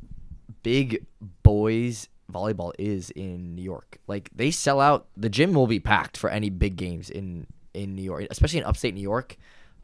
[0.62, 1.05] big
[1.42, 3.99] boys volleyball is in New York.
[4.07, 5.07] Like they sell out.
[5.16, 8.64] The gym will be packed for any big games in in New York, especially in
[8.64, 9.37] upstate New York.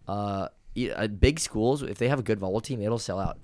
[0.08, 0.48] Uh,
[0.94, 3.38] uh, big schools, if they have a good volleyball team, it'll sell out.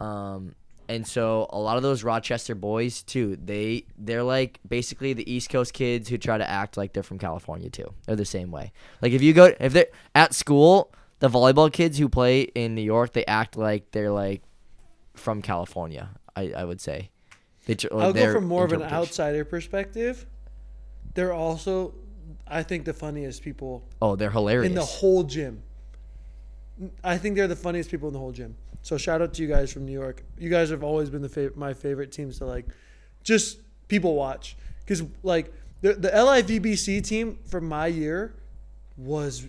[0.00, 0.54] Um,
[0.88, 5.50] and so a lot of those Rochester boys too, they they're like basically the East
[5.50, 7.92] Coast kids who try to act like they're from California too.
[8.06, 8.72] They're the same way.
[9.02, 12.82] Like if you go if they're at school, the volleyball kids who play in New
[12.82, 14.42] York, they act like they're like
[15.14, 16.10] from California.
[16.36, 17.10] I, I would say.
[17.66, 20.24] They, I'll go from more of an outsider perspective.
[21.14, 21.94] They're also,
[22.46, 24.68] I think, the funniest people Oh, they're hilarious.
[24.70, 25.62] in the whole gym.
[27.02, 28.54] I think they're the funniest people in the whole gym.
[28.82, 30.22] So shout out to you guys from New York.
[30.38, 32.66] You guys have always been the fav- my favorite teams to like,
[33.24, 38.34] just people watch because like the the LIVBC team from my year
[38.96, 39.46] was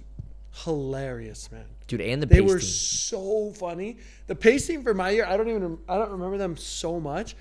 [0.64, 1.66] hilarious, man.
[1.88, 2.68] Dude, and the They were team.
[2.68, 3.98] so funny.
[4.28, 7.36] The pace team for my year, I don't even I don't remember them so much.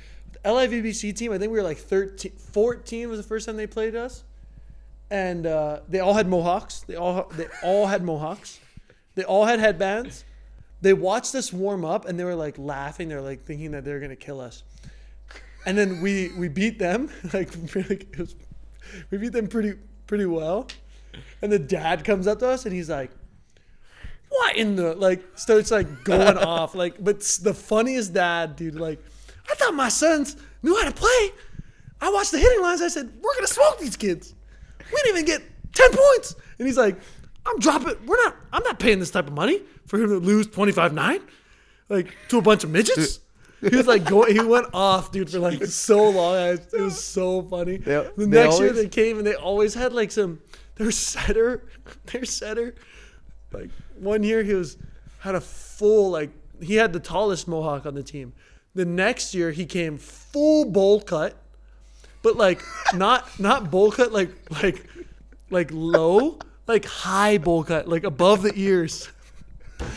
[0.47, 3.97] LIVBC team, I think we were like 13, 14 was the first time they played
[3.97, 4.23] us,
[5.11, 6.81] and uh, they all had mohawks.
[6.81, 8.61] They all they all had mohawks.
[9.15, 10.25] They all had headbands.
[10.83, 13.09] They watched us warm up and they were like laughing.
[13.09, 14.63] They're like thinking that they're gonna kill us.
[15.65, 18.35] And then we we beat them like really, it was,
[19.11, 19.75] we beat them pretty
[20.07, 20.69] pretty well.
[21.41, 23.11] And the dad comes up to us and he's like,
[24.29, 27.03] "What in the like?" Starts like going off like.
[27.03, 28.75] But the funniest dad, dude.
[28.75, 29.03] Like,
[29.51, 31.31] I thought my sons knew how to play.
[32.01, 32.83] I watched the hitting lines.
[32.83, 34.35] I said, "We're gonna smoke these kids.
[34.81, 35.43] We didn't even get
[35.75, 36.99] ten points." And he's like,
[37.47, 37.95] "I'm dropping.
[38.07, 38.37] We're not.
[38.53, 41.21] I'm not paying this type of money for him to lose twenty five nine,
[41.89, 43.21] like to a bunch of midgets."
[43.63, 44.35] He was like going.
[44.35, 46.35] He went off, dude, for like so long.
[46.37, 47.79] I, it was so funny.
[47.79, 50.41] They- the they next year they came and they always had like some.
[50.75, 51.65] Their setter,
[52.13, 52.75] their setter,
[53.51, 54.77] like one year he was
[55.21, 56.29] had a full like
[56.61, 58.35] he had the tallest mohawk on the team.
[58.77, 61.35] The next year he came full bowl cut,
[62.23, 62.63] but like
[62.95, 64.31] not not bowl cut like
[64.63, 64.87] like
[65.49, 69.09] like low, like high bowl cut, like above the ears.
[69.81, 69.89] like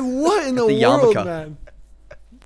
[0.00, 1.24] what in the, The world, yarmulke.
[1.26, 1.56] man?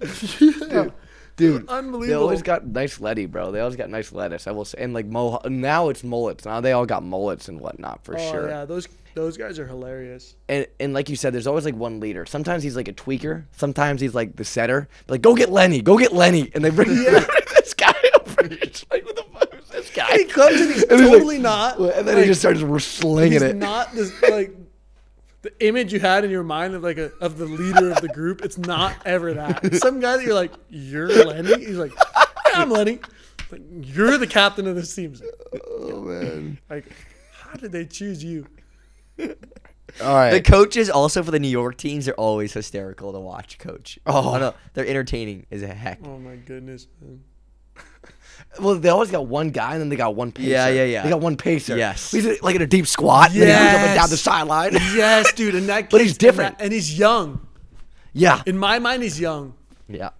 [0.70, 0.82] yeah.
[0.82, 0.92] Dude,
[1.36, 2.00] they Unbelievable.
[2.00, 3.50] They always got nice letty, bro.
[3.52, 4.46] They always got nice lettuce.
[4.46, 5.40] I will say, and like mo.
[5.46, 6.44] Now it's mullets.
[6.44, 8.48] Now they all got mullets and whatnot for oh sure.
[8.48, 10.34] yeah, those those guys are hilarious.
[10.48, 12.24] And and like you said, there's always like one leader.
[12.26, 13.44] Sometimes he's like a tweaker.
[13.52, 14.88] Sometimes he's like the setter.
[15.08, 15.82] Like, go get Lenny.
[15.82, 16.50] Go get Lenny.
[16.54, 18.42] And they bring this guy over.
[18.46, 18.58] You're
[18.90, 20.08] like, what the fuck is this guy?
[20.10, 21.78] And he comes and he's And he's like- totally not.
[21.78, 23.56] And then like, he just starts slinging he's it.
[23.56, 24.54] not this like
[25.46, 28.08] the image you had in your mind of like a of the leader of the
[28.08, 28.44] group.
[28.44, 29.74] It's not ever that.
[29.80, 31.64] Some guy that you're like, you're Lenny.
[31.64, 32.98] He's like, yeah, I'm Lenny.
[33.50, 35.14] Like, you're the captain of this team.
[35.52, 36.58] Like, oh man.
[36.70, 36.86] Like,
[37.32, 38.46] how did they choose you?
[39.20, 39.28] All
[40.14, 40.32] right.
[40.32, 43.58] The coaches also for the New York teams are always hysterical to watch.
[43.58, 44.00] Coach.
[44.04, 44.36] Oh.
[44.36, 46.00] no, they're entertaining as a heck.
[46.04, 47.22] Oh my goodness, man.
[48.60, 50.48] Well, they always got one guy and then they got one pacer.
[50.48, 51.02] Yeah, yeah, yeah.
[51.02, 51.76] They got one pacer.
[51.76, 52.10] Yes.
[52.10, 53.30] He's like in a deep squat.
[53.32, 54.72] And then he up and down the sideline.
[54.94, 55.90] yes, dude, and that.
[55.90, 56.50] But he's different.
[56.52, 57.46] and, that- and he's young.
[58.12, 58.42] yeah.
[58.46, 59.54] In my mind, he's young.
[59.88, 60.10] Yeah.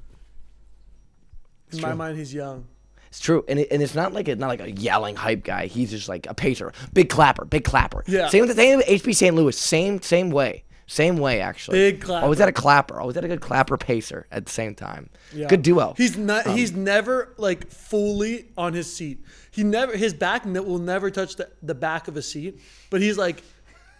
[1.72, 2.66] In my mind, he's young.
[3.08, 5.66] It's true, and it, and it's not like a not like a yelling hype guy.
[5.66, 8.04] He's just like a pacer, big clapper, big clapper.
[8.06, 8.28] Yeah.
[8.28, 9.34] Same with the same with HB St.
[9.34, 9.56] Louis.
[9.56, 11.78] Same same way, same way actually.
[11.78, 12.22] Big clapper.
[12.22, 12.96] Oh, always had a clapper.
[12.96, 15.10] Oh, always had a good clapper pacer at the same time.
[15.32, 15.48] Yeah.
[15.48, 15.94] Good duo.
[15.96, 16.46] He's not.
[16.46, 19.24] Um, he's never like fully on his seat.
[19.50, 19.96] He never.
[19.96, 23.42] His back will never touch the, the back of a seat, but he's like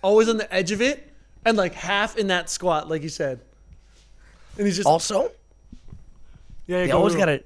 [0.03, 1.13] always on the edge of it
[1.45, 3.41] and like half in that squat, like you said.
[4.57, 5.33] And he's just also
[6.67, 6.79] yeah.
[6.83, 7.43] they go, always got a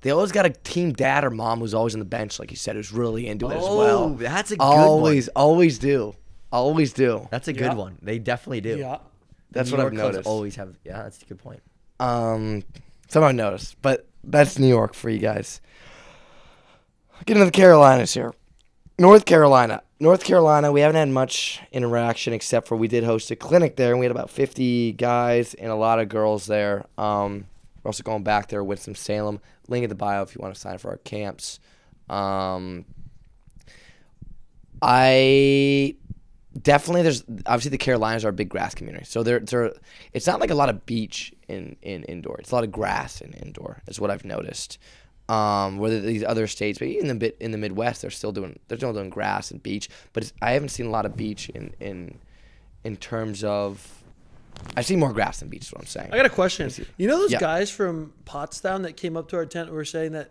[0.00, 2.56] they always got a team dad or mom who's always on the bench, like you
[2.56, 4.08] said, who's really into it as Oh, well.
[4.10, 5.32] that's a good always, one.
[5.34, 6.14] always do,
[6.52, 7.28] always do.
[7.30, 7.74] That's a good Yeah.
[7.74, 7.98] one.
[8.02, 8.76] They definitely do.
[8.78, 8.98] Yeah.
[9.50, 10.28] That's New what York I've clubs noticed.
[10.28, 10.76] Always have.
[10.84, 11.62] Yeah, that's a good point.
[12.00, 12.62] Um,
[13.08, 15.60] some I've noticed, but that's New York for you guys.
[17.26, 18.32] Get into the Carolinas here.
[18.98, 19.82] North Carolina.
[20.00, 23.90] North Carolina, we haven't had much interaction except for we did host a clinic there,
[23.90, 26.84] and we had about 50 guys and a lot of girls there.
[26.96, 27.46] Um,
[27.82, 29.40] we're also going back there with some Salem.
[29.66, 31.58] Link in the bio if you want to sign up for our camps.
[32.08, 32.84] Um,
[34.80, 35.96] I
[36.62, 39.72] definitely there's obviously the Carolinas are a big grass community, so there there
[40.12, 42.38] it's not like a lot of beach in in indoor.
[42.38, 43.82] It's a lot of grass in indoor.
[43.86, 44.78] Is what I've noticed.
[45.28, 48.58] Um, whether these other states, but even the bit in the Midwest, they're still doing
[48.68, 51.50] they're still doing grass and beach, but it's, I haven't seen a lot of beach
[51.50, 52.18] in in
[52.84, 53.94] in terms of.
[54.76, 55.64] I see more grass than beach.
[55.66, 56.08] Is what I'm saying.
[56.12, 56.70] I got a question.
[56.96, 57.38] You know those Yeah.
[57.40, 60.30] guys from Pottstown that came up to our tent were saying that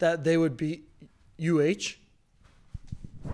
[0.00, 0.88] that they would beat
[1.38, 1.96] UH.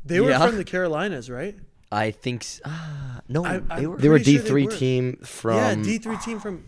[0.04, 0.46] They were Yeah.
[0.46, 1.56] from the Carolinas, right?
[1.92, 2.42] I think.
[2.42, 3.96] s- Ah, no, I- they were.
[3.98, 4.70] they were D sure three were.
[4.72, 5.56] team from.
[5.56, 6.64] yeah, D three team from.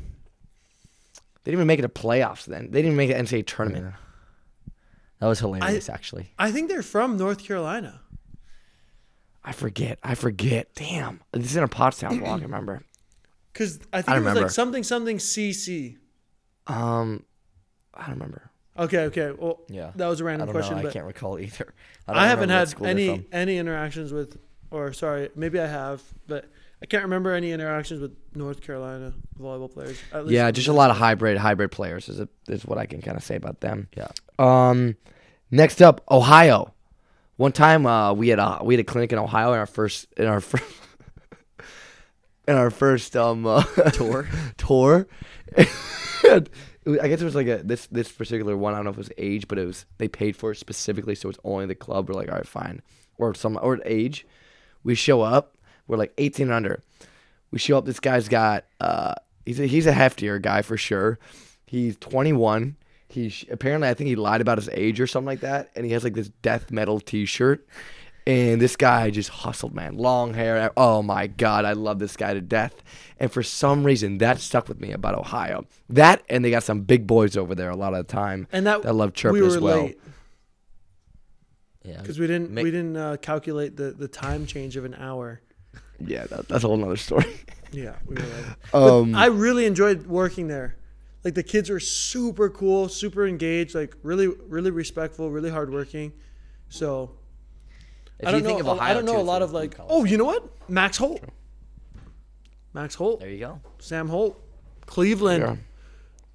[1.45, 2.45] They didn't even make it to playoffs.
[2.45, 3.95] Then they didn't make the NCAA tournament.
[5.21, 6.33] That was hilarious, actually.
[6.39, 8.01] I think they're from North Carolina.
[9.45, 9.99] I forget.
[10.03, 10.75] I forget.
[10.75, 11.21] Damn.
[11.33, 12.41] This is in a Pottstown vlog.
[12.41, 12.83] I remember.
[13.53, 14.41] Because I think I it was remember.
[14.43, 15.97] like something something CC.
[16.67, 17.25] Um,
[17.95, 18.51] I don't remember.
[18.79, 19.33] Okay, okay.
[19.37, 19.91] Well, Yeah.
[19.97, 20.89] that was a random don't question, know.
[20.89, 21.75] I can't recall either.
[22.09, 24.39] I, don't haven't had any any interactions with,
[24.73, 26.47] or sorry, maybe I have, but
[26.83, 29.99] I can't remember any interactions with North Carolina volleyball players.
[30.13, 32.87] At least Yeah, just a lot of hybrid hybrid players is a, is what I
[32.87, 33.89] can kind of say about them.
[33.97, 34.09] Yeah.
[34.39, 34.97] Um,
[35.51, 36.75] next up, Ohio.
[37.37, 40.07] One time, uh, we had a we had a clinic in Ohio in our first
[40.17, 40.65] in our first
[42.49, 44.29] in our first um uh, Tour?
[44.57, 45.07] tour.
[45.57, 46.49] And
[46.85, 48.75] was- I guess it was like a this this particular one.
[48.75, 51.15] I don't know if it was age, but it was they paid for it specifically,
[51.15, 52.09] so it's only the club.
[52.09, 52.83] We're like, all right, fine,
[53.19, 54.27] or some or age.
[54.85, 55.57] We show up.
[55.87, 56.83] We're like 18 and under.
[57.51, 57.85] We show up.
[57.85, 59.15] This guy's got uh,
[59.45, 61.19] he's a, he's a heftier guy for sure.
[61.67, 62.77] He's 21.
[63.09, 65.93] He apparently I think he lied about his age or something like that, and he
[65.93, 67.67] has like this death metal T-shirt.
[68.25, 69.97] And this guy just hustled, man.
[69.97, 70.71] Long hair.
[70.77, 72.81] Oh my God, I love this guy to death.
[73.19, 75.67] And for some reason, that stuck with me about Ohio.
[75.89, 78.65] That and they got some big boys over there a lot of the time and
[78.67, 79.83] that that love chirp we were as well.
[79.83, 79.99] late
[81.85, 82.01] Yeah.
[82.01, 85.41] because we didn't Ma- we didn't uh, calculate the the time change of an hour.
[86.05, 87.27] Yeah, that, that's a whole nother story.
[87.73, 89.01] Yeah, we were.
[89.01, 90.77] Um, I really enjoyed working there.
[91.25, 96.13] Like the kids were super cool, super engaged, like really really respectful, really hardworking.
[96.69, 97.13] So
[98.19, 98.73] If I don't you think know.
[98.73, 99.77] of I don't know too, a lot of like.
[99.89, 100.45] Oh, you know what?
[100.69, 101.23] Max Holt.
[102.75, 103.21] Max Holt.
[103.21, 103.61] There you go.
[103.79, 104.39] Sam Holt.
[104.87, 105.43] Cleveland.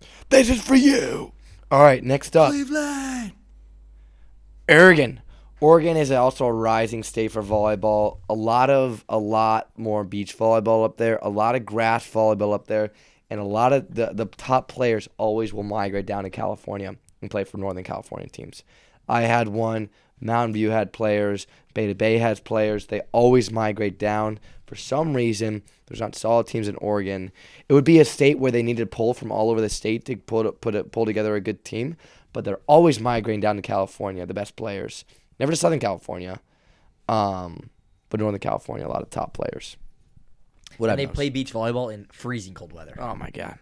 [0.01, 0.07] Yeah.
[0.29, 1.33] This is for you.
[1.69, 3.33] All right, next up, Cleveland.
[4.69, 5.21] Oregon.
[5.59, 8.19] Oregon is also a rising state for volleyball.
[8.29, 11.17] A lot of a lot more beach volleyball up there.
[11.23, 12.91] A lot of grass volleyball up there,
[13.31, 17.31] and a lot of the the top players always will migrate down to California and
[17.31, 18.63] play for Northern California teams.
[19.09, 19.89] I had one.
[20.19, 21.47] Mountain View had players.
[21.73, 22.87] Bay to Bay has players.
[22.87, 24.39] They always migrate down.
[24.65, 27.31] For some reason, there's not solid teams in Oregon.
[27.69, 30.05] It would be a state where they needed to pull from all over the state
[30.05, 31.97] to put put a, pull together a good team,
[32.31, 34.25] but they're always migrating down to California.
[34.25, 35.05] The best players,
[35.39, 36.39] never to Southern California,
[37.09, 37.69] um,
[38.09, 39.77] but Northern California, a lot of top players.
[40.77, 41.15] What And I've they noticed.
[41.15, 42.95] play beach volleyball in freezing cold weather.
[42.99, 43.57] Oh my god,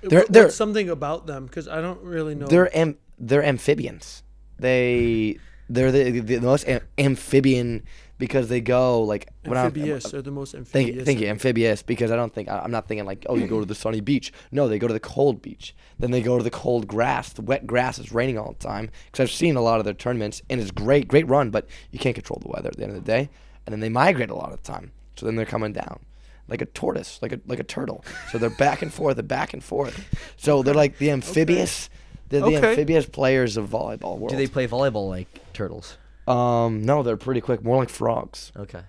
[0.00, 2.46] What- They're- what's they're- something about them because I don't really know.
[2.46, 4.22] they're am- they're amphibians.
[4.58, 5.38] They
[5.70, 7.84] they're the, the most am- amphibian
[8.18, 10.96] because they go like when I'm- amphibious are the most amphibious.
[10.96, 11.82] you, thank you, amphibious.
[11.82, 14.00] Because I don't think I- I'm not thinking like, oh, you go to the sunny
[14.00, 14.32] beach.
[14.52, 15.74] No, they go to the cold beach.
[15.98, 17.32] Then they go to the cold grass.
[17.32, 18.90] The wet grass is raining all the time.
[19.06, 21.50] Because I've seen a lot of their tournaments, and it's great, great run.
[21.50, 23.30] But you can't control the weather at the end of the day.
[23.66, 24.92] And then they migrate a lot of the time.
[25.16, 26.00] So then they're coming down,
[26.48, 28.04] like a tortoise, like a like a turtle.
[28.30, 30.34] So they're back and forth and back and forth.
[30.36, 31.90] So they're like the amphibious.
[32.30, 32.70] They're the Okay.
[32.70, 34.28] amphibious players of volleyball world.
[34.30, 35.96] Do they play volleyball like turtles?
[36.28, 37.64] Um, no, they're pretty quick.
[37.64, 38.52] More like frogs.
[38.56, 38.82] Okay.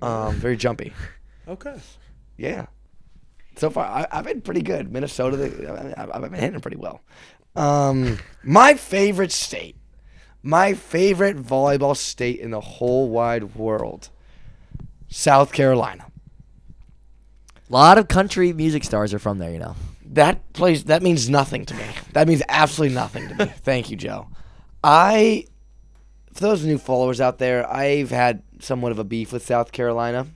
[0.00, 0.92] Um, very jumpy.
[1.48, 1.76] Okay.
[2.36, 2.66] Yeah.
[3.54, 4.90] So far, I, I've been pretty good.
[4.92, 7.02] Minnesota, they, I, I've been hitting pretty well.
[7.54, 9.76] Um, my favorite state,
[10.42, 14.10] my favorite volleyball state in the whole wide world,
[15.06, 16.06] South Carolina.
[17.56, 19.76] A lot of country music stars are from there, you know.
[20.04, 21.84] That plays that means nothing to me.
[22.12, 23.44] That means absolutely nothing to me.
[23.58, 24.28] Thank you, Joe.
[24.82, 25.46] I
[26.36, 30.26] for those new followers out there, I've had somewhat of a beef with South Carolina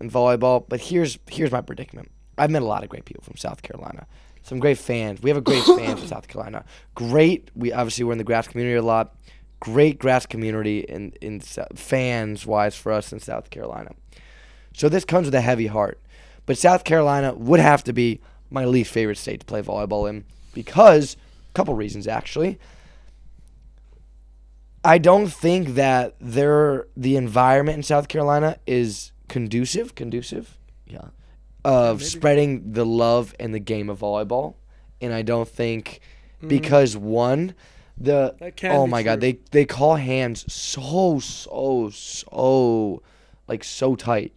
[0.00, 2.10] in volleyball, but here's here's my predicament.
[2.38, 4.06] I've met a lot of great people from South Carolina.
[4.42, 5.20] Some great fans.
[5.20, 6.64] We have a great fan in South Carolina.
[6.94, 7.50] Great.
[7.54, 9.14] We obviously we're in the grass community a lot.
[9.60, 13.90] Great grass community in in fans wise for us in South Carolina.
[14.72, 16.00] So this comes with a heavy heart.
[16.46, 20.24] But South Carolina would have to be my least favorite state to play volleyball in
[20.54, 21.18] because
[21.50, 22.58] a couple reasons actually.
[24.84, 31.08] I don't think that their the environment in South Carolina is conducive, conducive Yeah.
[31.64, 34.54] of spreading the love and the game of volleyball.
[35.00, 36.00] And I don't think
[36.42, 36.48] mm.
[36.48, 37.54] because one
[37.98, 39.32] the That can oh be my god, true.
[39.32, 43.02] they they call hands so so so
[43.46, 44.32] like so tight.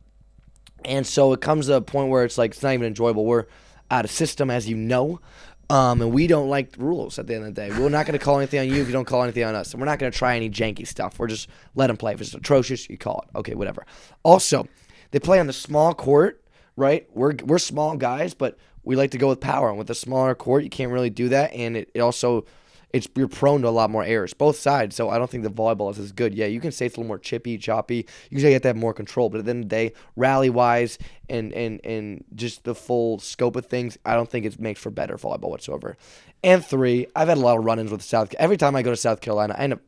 [0.84, 3.26] And so it comes to a point where it's like it's not even enjoyable.
[3.26, 3.46] We're
[3.90, 5.22] out of system as you know.
[5.70, 7.70] Um, and we don't like rules at the end of the day.
[7.70, 9.72] We're not going to call anything on you if you don't call anything on us.
[9.74, 11.18] And we're not going to try any janky stuff.
[11.18, 12.14] We're just let them play.
[12.14, 13.38] If it's atrocious, you call it.
[13.38, 13.86] Okay, whatever.
[14.24, 14.68] Also,
[15.12, 16.44] they play on the small court,
[16.76, 17.08] right?
[17.14, 19.70] We're we're small guys, but we like to go with power.
[19.70, 21.54] And with a smaller court, you can't really do that.
[21.54, 22.46] And it, it also
[22.94, 24.96] it's you're prone to a lot more errors, both sides.
[24.96, 26.34] So I don't think the volleyball is as good.
[26.36, 28.06] Yeah, you can say it's a little more chippy, choppy.
[28.30, 29.76] You can say you have to have more control, but at the end of the
[29.76, 34.46] day, rally wise and and and just the full scope of things, I don't think
[34.46, 35.98] it makes for better volleyball whatsoever.
[36.44, 38.34] And three, I've had a lot of run-ins with South.
[38.38, 39.82] Every time I go to South Carolina, I end up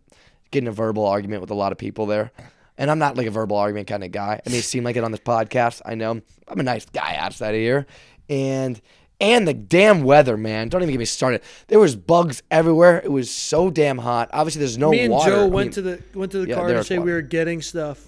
[0.52, 2.32] getting a verbal argument with a lot of people there.
[2.78, 4.42] And I'm not like a verbal argument kind of guy.
[4.46, 5.82] I may seem like it on this podcast.
[5.86, 7.86] I know I'm a nice guy outside of here,
[8.30, 8.82] and
[9.20, 10.70] and the damn weather, man.
[10.70, 11.42] Don't even get me started.
[11.68, 13.02] There was bugs everywhere.
[13.04, 14.30] It was so damn hot.
[14.34, 15.32] Obviously, there's no Me and water.
[15.32, 16.96] Joe I went mean, to the went to the Yeah, car there to was say
[16.98, 17.14] we water.
[17.16, 18.08] were getting stuff,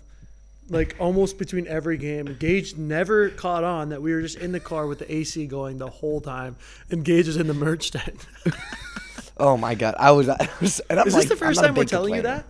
[0.70, 2.36] like almost between every game.
[2.39, 5.78] Gage never caught on that we were just in the car with the AC going
[5.78, 6.55] the whole time,
[6.91, 8.26] and Gage was in the merch tent.
[9.39, 10.28] Oh my god, I was.
[10.30, 12.45] I was and I'm Is like, this the first time we're big telling you that?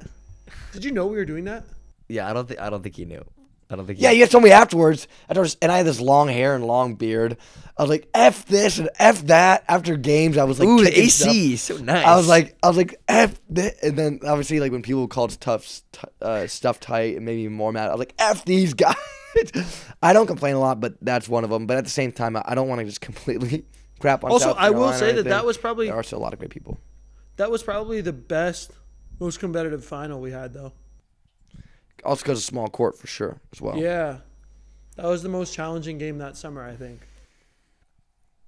[0.72, 1.66] Did you know we were doing that?
[2.08, 3.26] Yeah, I don't think I don't think he knew.
[3.70, 4.00] I don't think.
[4.00, 5.08] Yeah, you told me afterwards.
[5.30, 7.36] I told, and I had this long hair and long beard.
[7.80, 10.90] I was like, "F this and F that." After games, I was like, Ooh, the
[10.90, 11.28] kicking stuff.
[11.30, 12.06] AC, so nice.
[12.06, 13.74] I was like, I was like, F this.
[13.84, 15.82] And then obviously, like when people called tough
[16.22, 18.96] uh, stuff tight and made me more mad, I was like, F these guys.
[20.02, 21.68] I don't complain a lot, but that's one of them.
[21.68, 23.66] But at the same time, I- don't want to just completely
[24.00, 24.32] crap on.
[24.32, 26.50] Also, I will say that that was probably- there are still a lot of great
[26.52, 26.80] people.
[27.36, 28.72] That was probably the best,
[29.20, 30.74] most competitive final we had, though.
[32.04, 33.78] Also, because of small court for sure as well.
[33.78, 34.18] Yeah,
[34.96, 37.02] that was the most challenging game that summer, I think.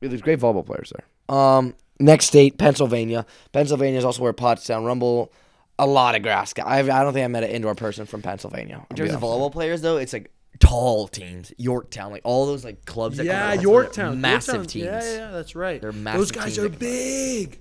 [0.02, 1.36] Yeah, there's great volleyball players there.
[1.36, 3.26] Um, next state, Pennsylvania.
[3.52, 5.32] Pennsylvania is also where Pottstown Rumble.
[5.78, 6.54] A lot of grass.
[6.64, 8.86] I I don't think I met an indoor person from Pennsylvania.
[8.90, 10.30] In terms of volleyball players, though, it's like
[10.60, 11.54] tall teams.
[11.58, 13.16] Yorktown, like all those like clubs.
[13.18, 14.86] That come Yeah, out Yorktown, Pennsylvania, massive Yorktown- teams.
[14.86, 15.80] Yeah, yeah, yeah, that's right.
[15.82, 16.80] They're massive Those guys teams are that come out.
[16.80, 17.60] big.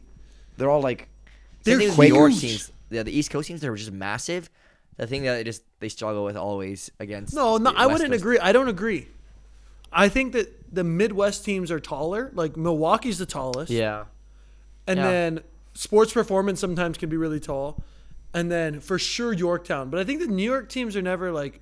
[0.56, 1.08] They're all like
[1.62, 2.40] They're Same thing with York huge.
[2.40, 2.72] teams.
[2.90, 4.50] Yeah, the East Coast teams they're just massive.
[4.96, 7.34] The thing that they just they struggle with always against.
[7.34, 8.22] No, no, the I West wouldn't Coast.
[8.22, 8.38] agree.
[8.40, 9.06] I don't agree.
[9.92, 12.30] I think that the Midwest teams are taller.
[12.34, 13.70] Like Milwaukee's the tallest.
[13.70, 14.04] Yeah,
[14.86, 15.10] And Yeah.
[15.10, 15.40] then
[15.74, 17.82] sports performance sometimes can be really tall.
[18.34, 19.88] And then for sure Yorktown.
[19.90, 21.60] But I think the New York teams are never like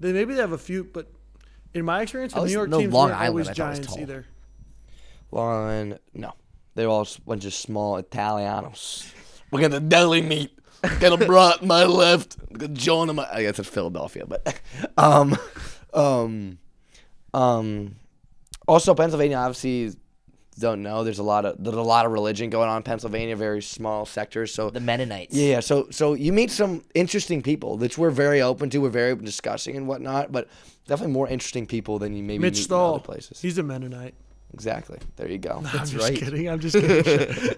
[0.00, 1.08] they maybe they have a few, but
[1.74, 3.56] in my experience, the At New York no teams Long weren't Island, always I was
[3.56, 4.00] giants tall.
[4.00, 4.26] either.
[5.30, 6.32] Line, no.
[6.74, 9.12] They're all a bunch of small Italianos.
[9.52, 10.50] Look at the deli meat.
[10.98, 12.36] Got a brat on my left.
[12.56, 13.28] Got John on my.
[13.30, 14.60] I guess it's Philadelphia, but
[14.96, 15.36] um,
[15.92, 16.58] um,
[17.34, 17.96] um.
[18.70, 19.92] Also, Pennsylvania obviously
[20.60, 21.02] don't know.
[21.02, 23.34] There's a lot of there's a lot of religion going on in Pennsylvania.
[23.34, 24.54] Very small sectors.
[24.54, 25.34] So the Mennonites.
[25.34, 25.60] yeah, yeah.
[25.60, 28.78] So so you meet some interesting people that we're very open to.
[28.78, 30.30] We're very open to discussing and whatnot.
[30.30, 30.46] But
[30.86, 33.40] definitely more interesting people than you maybe Mitch meet in other places.
[33.40, 34.14] He's a Mennonite.
[34.54, 34.98] Exactly.
[35.16, 35.64] There you go.
[35.66, 36.16] I'm just right.
[36.16, 36.48] kidding.
[36.48, 37.56] I'm just kidding.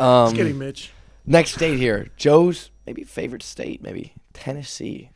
[0.00, 0.90] Um, just kidding, Mitch.
[1.26, 5.10] Next state here, Joe's maybe favorite state, maybe Tennessee.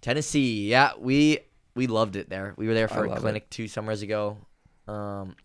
[0.00, 1.40] Tennessee, yeah, we
[1.74, 2.54] we loved it there.
[2.56, 4.38] We were there for I a clinic two summers ago.
[4.88, 5.36] Um,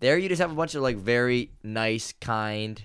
[0.00, 2.82] there you just have a bunch of like very nice, kind,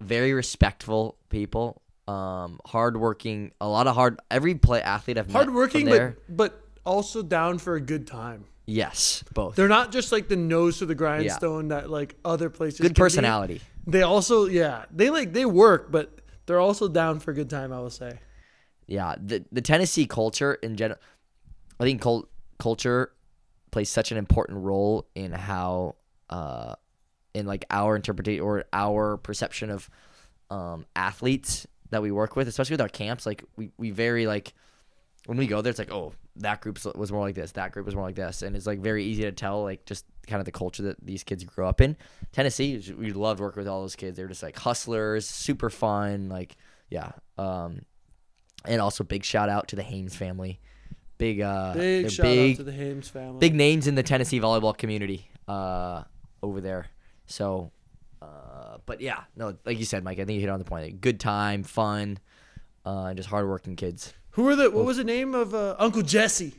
[0.00, 1.80] very respectful people.
[2.06, 4.20] Um, hardworking, a lot of hard.
[4.30, 8.44] Every play athlete I've Hardworking, but but also down for a good time.
[8.66, 9.56] Yes, both.
[9.56, 12.80] They're not just like the nose to the grindstone that like other places.
[12.80, 12.98] Good be.
[12.98, 13.60] personality.
[13.86, 17.72] They also, yeah, they like they work, but they're also down for a good time.
[17.72, 18.18] I will say.
[18.86, 21.00] Yeah, the the Tennessee culture in general,
[21.80, 23.12] I think cul- culture
[23.70, 25.96] plays such an important role in how,
[26.30, 26.74] uh,
[27.34, 29.90] in like our interpretation or our perception of
[30.50, 33.26] um, athletes that we work with, especially with our camps.
[33.26, 34.54] Like we we very like
[35.26, 37.86] when we go there, it's like oh that group was more like this, that group
[37.86, 40.44] was more like this, and it's like very easy to tell like just kind of
[40.44, 41.96] the culture that these kids grew up in.
[42.32, 44.16] Tennessee, we loved working with all those kids.
[44.16, 46.56] They're just like hustlers, super fun, like
[46.90, 47.12] yeah.
[47.38, 47.82] Um,
[48.64, 50.60] and also big shout out to the Haynes family.
[51.18, 53.38] Big uh Big shout big, out to the Hames family.
[53.38, 56.02] big names in the Tennessee volleyball community uh
[56.42, 56.86] over there.
[57.26, 57.70] So
[58.20, 60.84] uh but yeah, no, like you said, Mike, I think you hit on the point.
[60.84, 62.18] Like, good time, fun,
[62.84, 64.12] uh and just hardworking kids.
[64.30, 64.68] Who are the?
[64.70, 66.54] What was the name of uh, Uncle Jesse?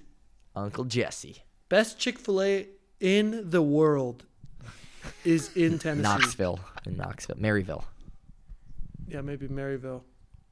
[0.56, 1.44] Uncle Jesse.
[1.68, 2.68] Best Chick Fil A
[3.02, 4.24] in the world
[5.26, 6.02] is in Tennessee.
[6.04, 6.60] Knoxville.
[6.86, 7.36] In Knoxville.
[7.36, 7.84] Maryville.
[9.10, 10.04] Yeah, maybe Maryville.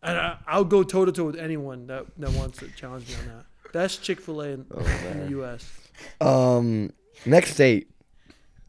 [0.01, 3.16] And I, I'll go toe to toe with anyone that, that wants to challenge me
[3.16, 3.45] on that.
[3.74, 4.80] Best Chick Fil A in, Oh,
[5.11, 5.69] in the U.S.
[6.21, 6.91] Um,
[7.26, 7.89] next state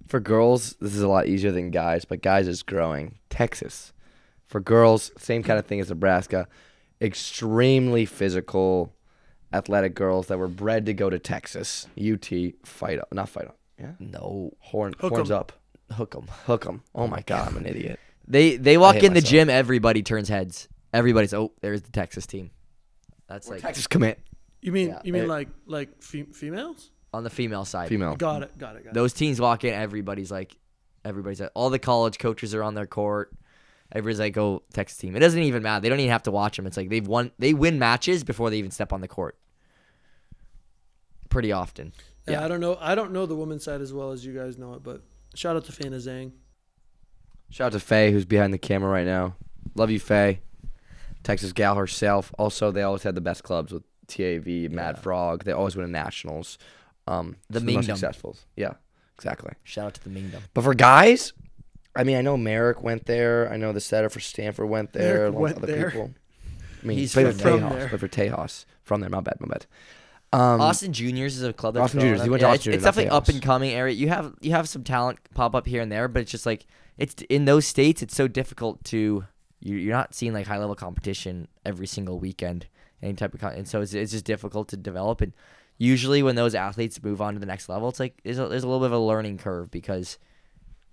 [0.08, 0.74] for girls.
[0.80, 3.18] This is a lot easier than guys, but guys is growing.
[3.30, 3.92] Texas.
[4.48, 6.48] For girls, same kind of thing as Nebraska.
[7.00, 8.92] Extremely physical,
[9.52, 11.86] athletic girls that were bred to go to Texas.
[11.98, 12.26] UT
[12.64, 13.58] fight up, not fight up.
[13.78, 14.52] Yeah, No.
[14.60, 15.36] horn, Hook horns 'em.
[15.38, 15.52] up,
[15.92, 16.26] Hook 'em.
[16.46, 16.82] hook 'em.
[16.94, 18.00] Oh my god, I'm an idiot.
[18.26, 19.30] They they walk hate in the myself.
[19.30, 20.68] gym, everybody turns heads.
[20.92, 22.50] Everybody's oh, there's the Texas team.
[23.28, 24.18] That's like Texas commit.
[24.64, 26.90] You mean Yeah, you mean it- like like fe- females?
[27.12, 27.88] on the female side.
[27.88, 28.16] Female.
[28.16, 28.58] Got it.
[28.58, 28.84] Got it.
[28.84, 28.94] Got it.
[28.94, 30.56] Those teams walk in, everybody's like,
[31.04, 33.32] everybody's like, all the college coaches are on their court.
[33.92, 35.14] Everybody's like, oh, Texas team.
[35.14, 35.82] It doesn't even matter.
[35.82, 36.66] They don't even have to watch them.
[36.66, 39.36] It's like they've won, they win matches before they even step on the court.
[41.28, 41.92] Pretty often.
[42.26, 42.44] Yeah, Yeah.
[42.44, 42.76] I don't know.
[42.80, 45.02] I don't know the women's side as well as you guys know it, but
[45.34, 46.32] shout out to Fana Zhang.
[47.50, 49.36] Shout out to Faye, who's behind the camera right now.
[49.76, 50.40] Love you, Faye.
[51.22, 52.32] Texas gal herself.
[52.38, 55.00] Also, they always had the best clubs with TAV, Mad Yeah.
[55.02, 55.44] Frog.
[55.44, 56.58] They always win nationals.
[57.06, 57.96] Um, The some of most Mingdom.
[57.96, 58.36] successful.
[58.56, 58.74] Yeah,
[59.16, 59.52] exactly.
[59.62, 60.42] Shout out to the Mingdom.
[60.54, 61.32] But for guys,
[61.96, 63.50] I mean, I know Merrick went there.
[63.52, 65.14] I know the setter for Stanford went there.
[65.14, 65.90] Merrick along with went other there.
[65.90, 66.10] people.
[66.82, 67.58] I mean, He's he's played from for there.
[67.58, 67.60] Tejas.
[67.68, 67.88] From there.
[67.88, 68.64] Played for Tejas.
[68.82, 69.66] From there, my bad, my bad.
[70.32, 72.56] Um, Austin Juniors is a club that's Austin growing Juniors, he went to Yeah, Austin
[72.56, 73.34] it's, Juniors, it's not definitely up Tejas.
[73.34, 73.94] and coming area.
[73.94, 76.66] You have you have some talent pop up here and there, but it's just like
[76.98, 78.02] it's in those states.
[78.02, 79.24] It's so difficult to
[79.60, 82.66] you, you're not seeing like high level competition every single weekend,
[83.04, 85.20] any type of con- and so it's, it's just difficult to develop.
[85.20, 85.32] And
[85.78, 88.64] usually when those athletes move on to the next level, it's like there's a, there's
[88.64, 90.18] a little bit of a learning curve because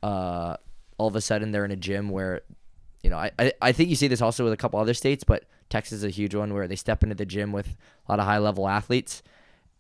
[0.03, 0.57] uh,
[0.97, 2.41] all of a sudden they're in a gym where
[3.03, 5.24] you know, I, I, I think you see this also with a couple other states,
[5.24, 7.76] but Texas is a huge one where they step into the gym with
[8.07, 9.24] a lot of high level athletes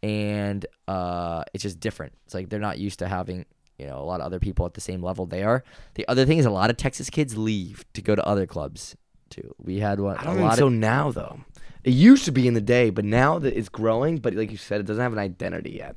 [0.01, 2.13] and uh, it's just different.
[2.25, 3.45] It's like they're not used to having,
[3.77, 5.63] you know, a lot of other people at the same level they are.
[5.93, 8.95] The other thing is a lot of Texas kids leave to go to other clubs
[9.29, 9.53] too.
[9.59, 11.39] We had one I a don't think lot so of now though.
[11.83, 14.17] It used to be in the day, but now that it's growing.
[14.17, 15.95] But like you said, it doesn't have an identity yet.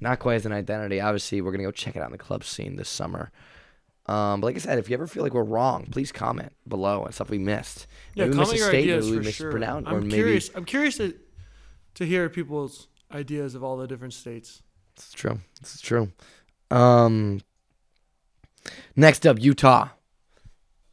[0.00, 1.00] Not quite as an identity.
[1.00, 3.30] Obviously, we're gonna go check it out in the club scene this summer.
[4.06, 7.02] Um, but like I said, if you ever feel like we're wrong, please comment below
[7.04, 7.86] on stuff we missed.
[8.14, 9.64] Yeah, Maybe we missed comment a your ideas maybe we sure.
[9.64, 10.50] I'm or maybe curious.
[10.54, 11.14] I'm curious to
[11.94, 14.62] to hear people's ideas of all the different states.
[14.96, 15.40] It's true.
[15.60, 16.12] It's true.
[16.70, 17.40] Um,
[18.96, 19.88] next up, Utah.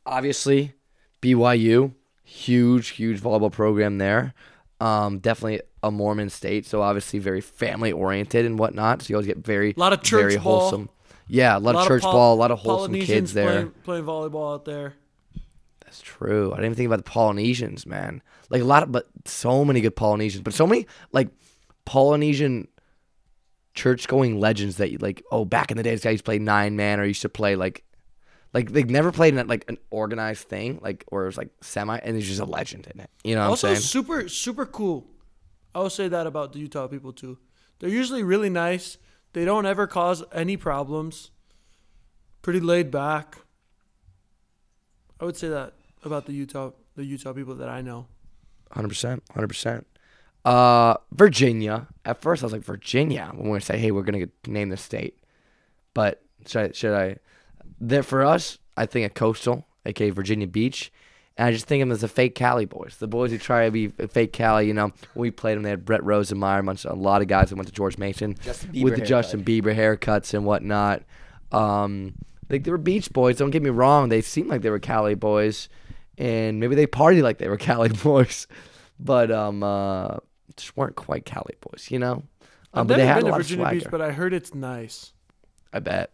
[0.06, 0.74] Obviously,
[1.22, 1.94] BYU,
[2.26, 4.34] huge, huge volleyball program there.
[4.82, 9.02] Um, definitely a Mormon state, so obviously very family oriented and whatnot.
[9.04, 10.60] So you always get very, A lot of church very ball.
[10.60, 10.90] wholesome.
[11.28, 13.46] Yeah, a lot, of church Pol- ball, a lot of wholesome kids there.
[13.52, 14.94] playing, playing volleyball out there.
[15.84, 16.52] That's true.
[16.52, 18.22] I didn't even think about the Polynesians, man.
[18.50, 21.30] Like a lot of, but so many good Polynesians, but so many like
[21.86, 22.68] Polynesian
[23.74, 25.24] church going legends that you like.
[25.32, 27.30] Oh, back in the day, this guy used to play nine man or used to
[27.30, 27.84] play like,
[28.56, 31.98] like they've never played in like an organized thing, like or it was like semi,
[31.98, 33.10] and he's just a legend in it.
[33.22, 33.84] You know what also, I'm saying?
[33.84, 35.08] Also super super cool.
[35.76, 37.38] I will say that about the Utah people too.
[37.80, 38.98] They're usually really nice.
[39.34, 41.32] They don't ever cause any problems.
[42.42, 43.40] Pretty laid back.
[45.20, 45.74] I would say that
[46.06, 48.08] about the Utah the Utah people that I know.
[48.72, 49.86] Hundred percent, hundred percent.
[50.46, 51.88] Uh, Virginia.
[52.06, 54.78] At first, I was like Virginia when we say, "Hey, we're gonna get, name the
[54.78, 55.22] state,"
[55.94, 56.72] but should I?
[56.72, 57.18] Should I?
[57.80, 60.92] There for us, I think of coastal, aka Virginia Beach,
[61.38, 63.66] and I just think of them as the fake Cali boys, the boys who try
[63.66, 64.68] to be fake Cali.
[64.68, 67.28] You know, when we played them, they had Brett Rosenmeyer, a, bunch, a lot of
[67.28, 71.04] guys that went to George Mason with Bieber the Justin Bieber haircuts and whatnot.
[71.52, 72.14] Um,
[72.50, 73.38] like they were beach boys.
[73.38, 75.68] Don't get me wrong; they seemed like they were Cali boys,
[76.18, 78.48] and maybe they partied like they were Cali boys,
[79.00, 80.18] but um, uh,
[80.56, 82.24] just weren't quite Cali boys, you know.
[82.74, 84.34] Um, I've but they never had been a to Virginia of Beach, but I heard
[84.34, 85.14] it's nice.
[85.74, 86.12] I bet.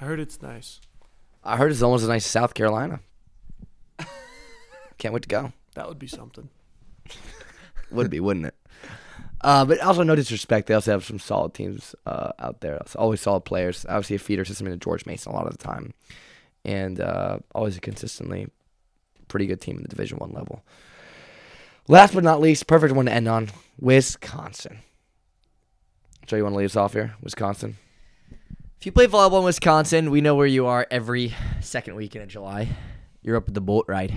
[0.00, 0.80] I heard it's nice.
[1.42, 3.00] I heard it's almost as nice as South Carolina.
[4.98, 5.52] Can't wait to go.
[5.74, 6.48] That would be something.
[7.90, 8.54] Would be, wouldn't it?
[9.40, 10.66] Uh, but also, no disrespect.
[10.66, 12.74] They also have some solid teams uh, out there.
[12.76, 13.86] It's always solid players.
[13.88, 15.94] Obviously, a feeder system into George Mason a lot of the time,
[16.64, 18.48] and uh, always a consistently
[19.28, 20.64] pretty good team in the Division One level.
[21.86, 24.80] Last but not least, perfect one to end on: Wisconsin.
[26.26, 27.76] So you want to lead us off here, Wisconsin?
[28.78, 32.28] If you play volleyball in Wisconsin, we know where you are every second weekend in
[32.28, 32.68] July.
[33.22, 34.14] You're up at the boat ride.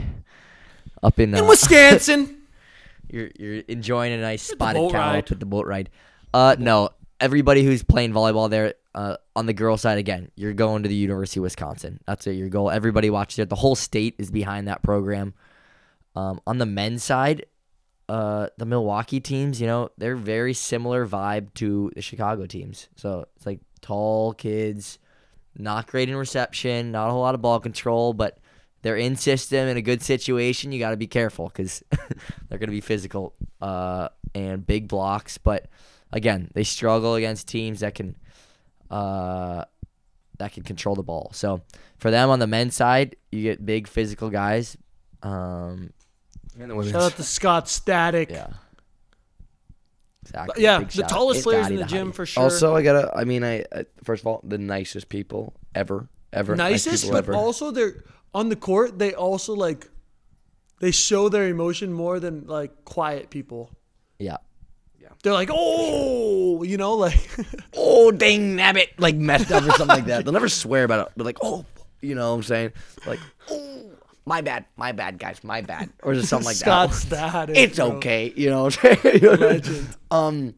[1.02, 2.44] Up in, In uh, Wisconsin.
[3.10, 5.26] you're you're enjoying a nice spotted cow ride.
[5.26, 5.90] up at the boat ride.
[6.32, 6.90] Uh, no,
[7.20, 10.96] everybody who's playing volleyball there, uh, on the girl side again, you're going to the
[10.96, 12.00] University of Wisconsin.
[12.06, 12.70] That's it, your goal.
[12.70, 13.50] Everybody watches it.
[13.50, 15.34] The whole state is behind that program.
[16.16, 17.48] Um, on the men's side,
[18.08, 22.90] uh, the Milwaukee teams, you know, they're very similar vibe to the Chicago teams.
[22.96, 25.00] So it's like tall kids,
[25.58, 28.38] not great in reception, not a whole lot of ball control, but
[28.84, 30.72] they're in system in a good situation.
[30.72, 31.84] You got to be careful because
[32.50, 35.38] they're going to be physical uh, and big blocks.
[35.38, 35.68] But
[36.12, 38.16] again, they struggle against teams that can
[38.90, 39.66] uh,
[40.38, 41.30] that can control the ball.
[41.34, 41.62] So
[41.98, 44.76] for them on the men's side, you get big physical guys.
[45.22, 45.94] Um,
[46.60, 46.92] And the women's.
[46.92, 48.32] Shout out to Scott Static.
[48.32, 48.48] yeah.
[50.24, 50.64] Exactly.
[50.64, 52.16] Yeah, Big the shout tallest It's players Scotty in the to gym Heidi.
[52.16, 52.44] for sure.
[52.44, 53.12] Also, I gotta.
[53.16, 56.56] I mean, I, I first of all, the nicest people ever, ever.
[56.56, 57.34] nicest, people but ever.
[57.34, 58.04] also they're
[58.34, 59.00] on the court.
[59.00, 59.90] They also like
[60.80, 63.72] they show their emotion more than like quiet people.
[64.20, 64.38] Yeah.
[65.00, 65.10] Yeah.
[65.24, 67.30] They're like, oh, you know, like
[67.76, 70.24] oh dang nabbit, like messed up or something like that.
[70.26, 71.66] They'll never swear about it, but like, oh,
[72.02, 72.74] you know what I'm saying?
[73.08, 73.20] Like,
[73.50, 73.91] oh,
[74.26, 76.96] my bad, my bad, guys, my bad, or just something like Scott that.
[76.96, 77.58] Static.
[77.64, 77.94] It's bro.
[77.98, 79.22] okay, you know what I'm?
[79.40, 79.88] Legend.
[80.12, 80.54] um,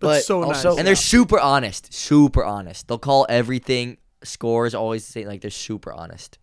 [0.00, 0.64] But but so nice.
[0.64, 1.92] also, And they're super honest.
[1.92, 2.88] Super honest.
[2.88, 5.26] They'll call everything scores always the same.
[5.28, 6.38] Like they're super honest.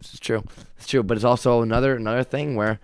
[0.00, 0.44] It's true.
[0.76, 2.78] It's true, but it's also another another thing where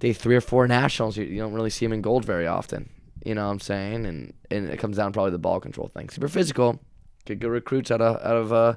[0.00, 1.16] they three or four nationals.
[1.16, 2.90] You, you don't really see them in gold very often.
[3.24, 4.04] You know what I'm saying?
[4.06, 6.10] And and it comes down probably the ball control thing.
[6.10, 6.78] Super physical.
[7.24, 8.74] Get good recruits out of out of uh,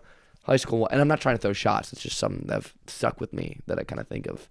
[0.50, 0.88] high school.
[0.92, 1.94] And I'm not trying to throw shots.
[1.94, 4.48] It's just something that have stuck with me that I kind of think of.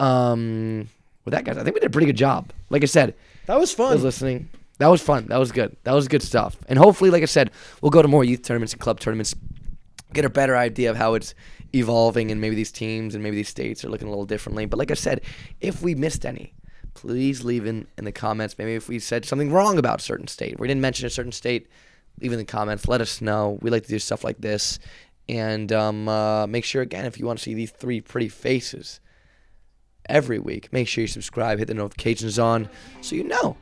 [0.00, 0.88] Um,
[1.24, 2.50] with that guys, I think we did a pretty good job.
[2.70, 3.14] Like I said,
[3.46, 3.94] That was I fun.
[3.94, 4.48] was listening.
[4.78, 5.26] That was fun.
[5.28, 5.76] That was good.
[5.84, 6.56] That was good stuff.
[6.68, 9.34] And hopefully, like I said, we'll go to more youth tournaments and club tournaments,
[10.12, 11.34] get a better idea of how it's
[11.72, 14.66] evolving, and maybe these teams and maybe these states are looking a little differently.
[14.66, 15.20] But like I said,
[15.60, 16.54] if we missed any,
[16.94, 18.58] please leave in, in the comments.
[18.58, 21.32] Maybe if we said something wrong about a certain state, we didn't mention a certain
[21.32, 21.68] state,
[22.20, 22.88] leave in the comments.
[22.88, 23.58] Let us know.
[23.62, 24.80] We like to do stuff like this.
[25.28, 29.00] And um, uh, make sure, again, if you want to see these three pretty faces
[30.06, 32.68] every week, make sure you subscribe, hit the notifications on
[33.00, 33.56] so you know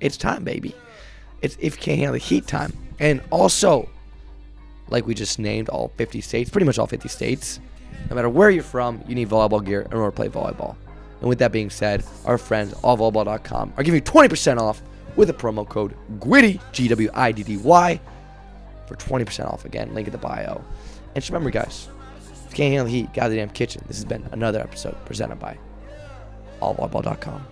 [0.00, 0.74] it's time, baby.
[1.42, 2.72] It's if you can't handle the heat time.
[2.98, 3.88] And also,
[4.88, 7.60] like we just named all 50 states, pretty much all 50 states,
[8.08, 10.76] no matter where you're from, you need volleyball gear in order to play volleyball.
[11.20, 14.82] And with that being said, our friends allvolleyball.com are giving you 20% off
[15.16, 18.00] with a promo code GWIDDY, G W I D D Y,
[18.86, 19.64] for 20% off.
[19.64, 20.62] Again, link in the bio.
[21.16, 21.88] And just remember, guys,
[22.44, 23.82] if you can't handle the heat, get out of the damn kitchen.
[23.88, 25.56] This has been another episode presented by
[26.60, 27.46] allvolleyball.com.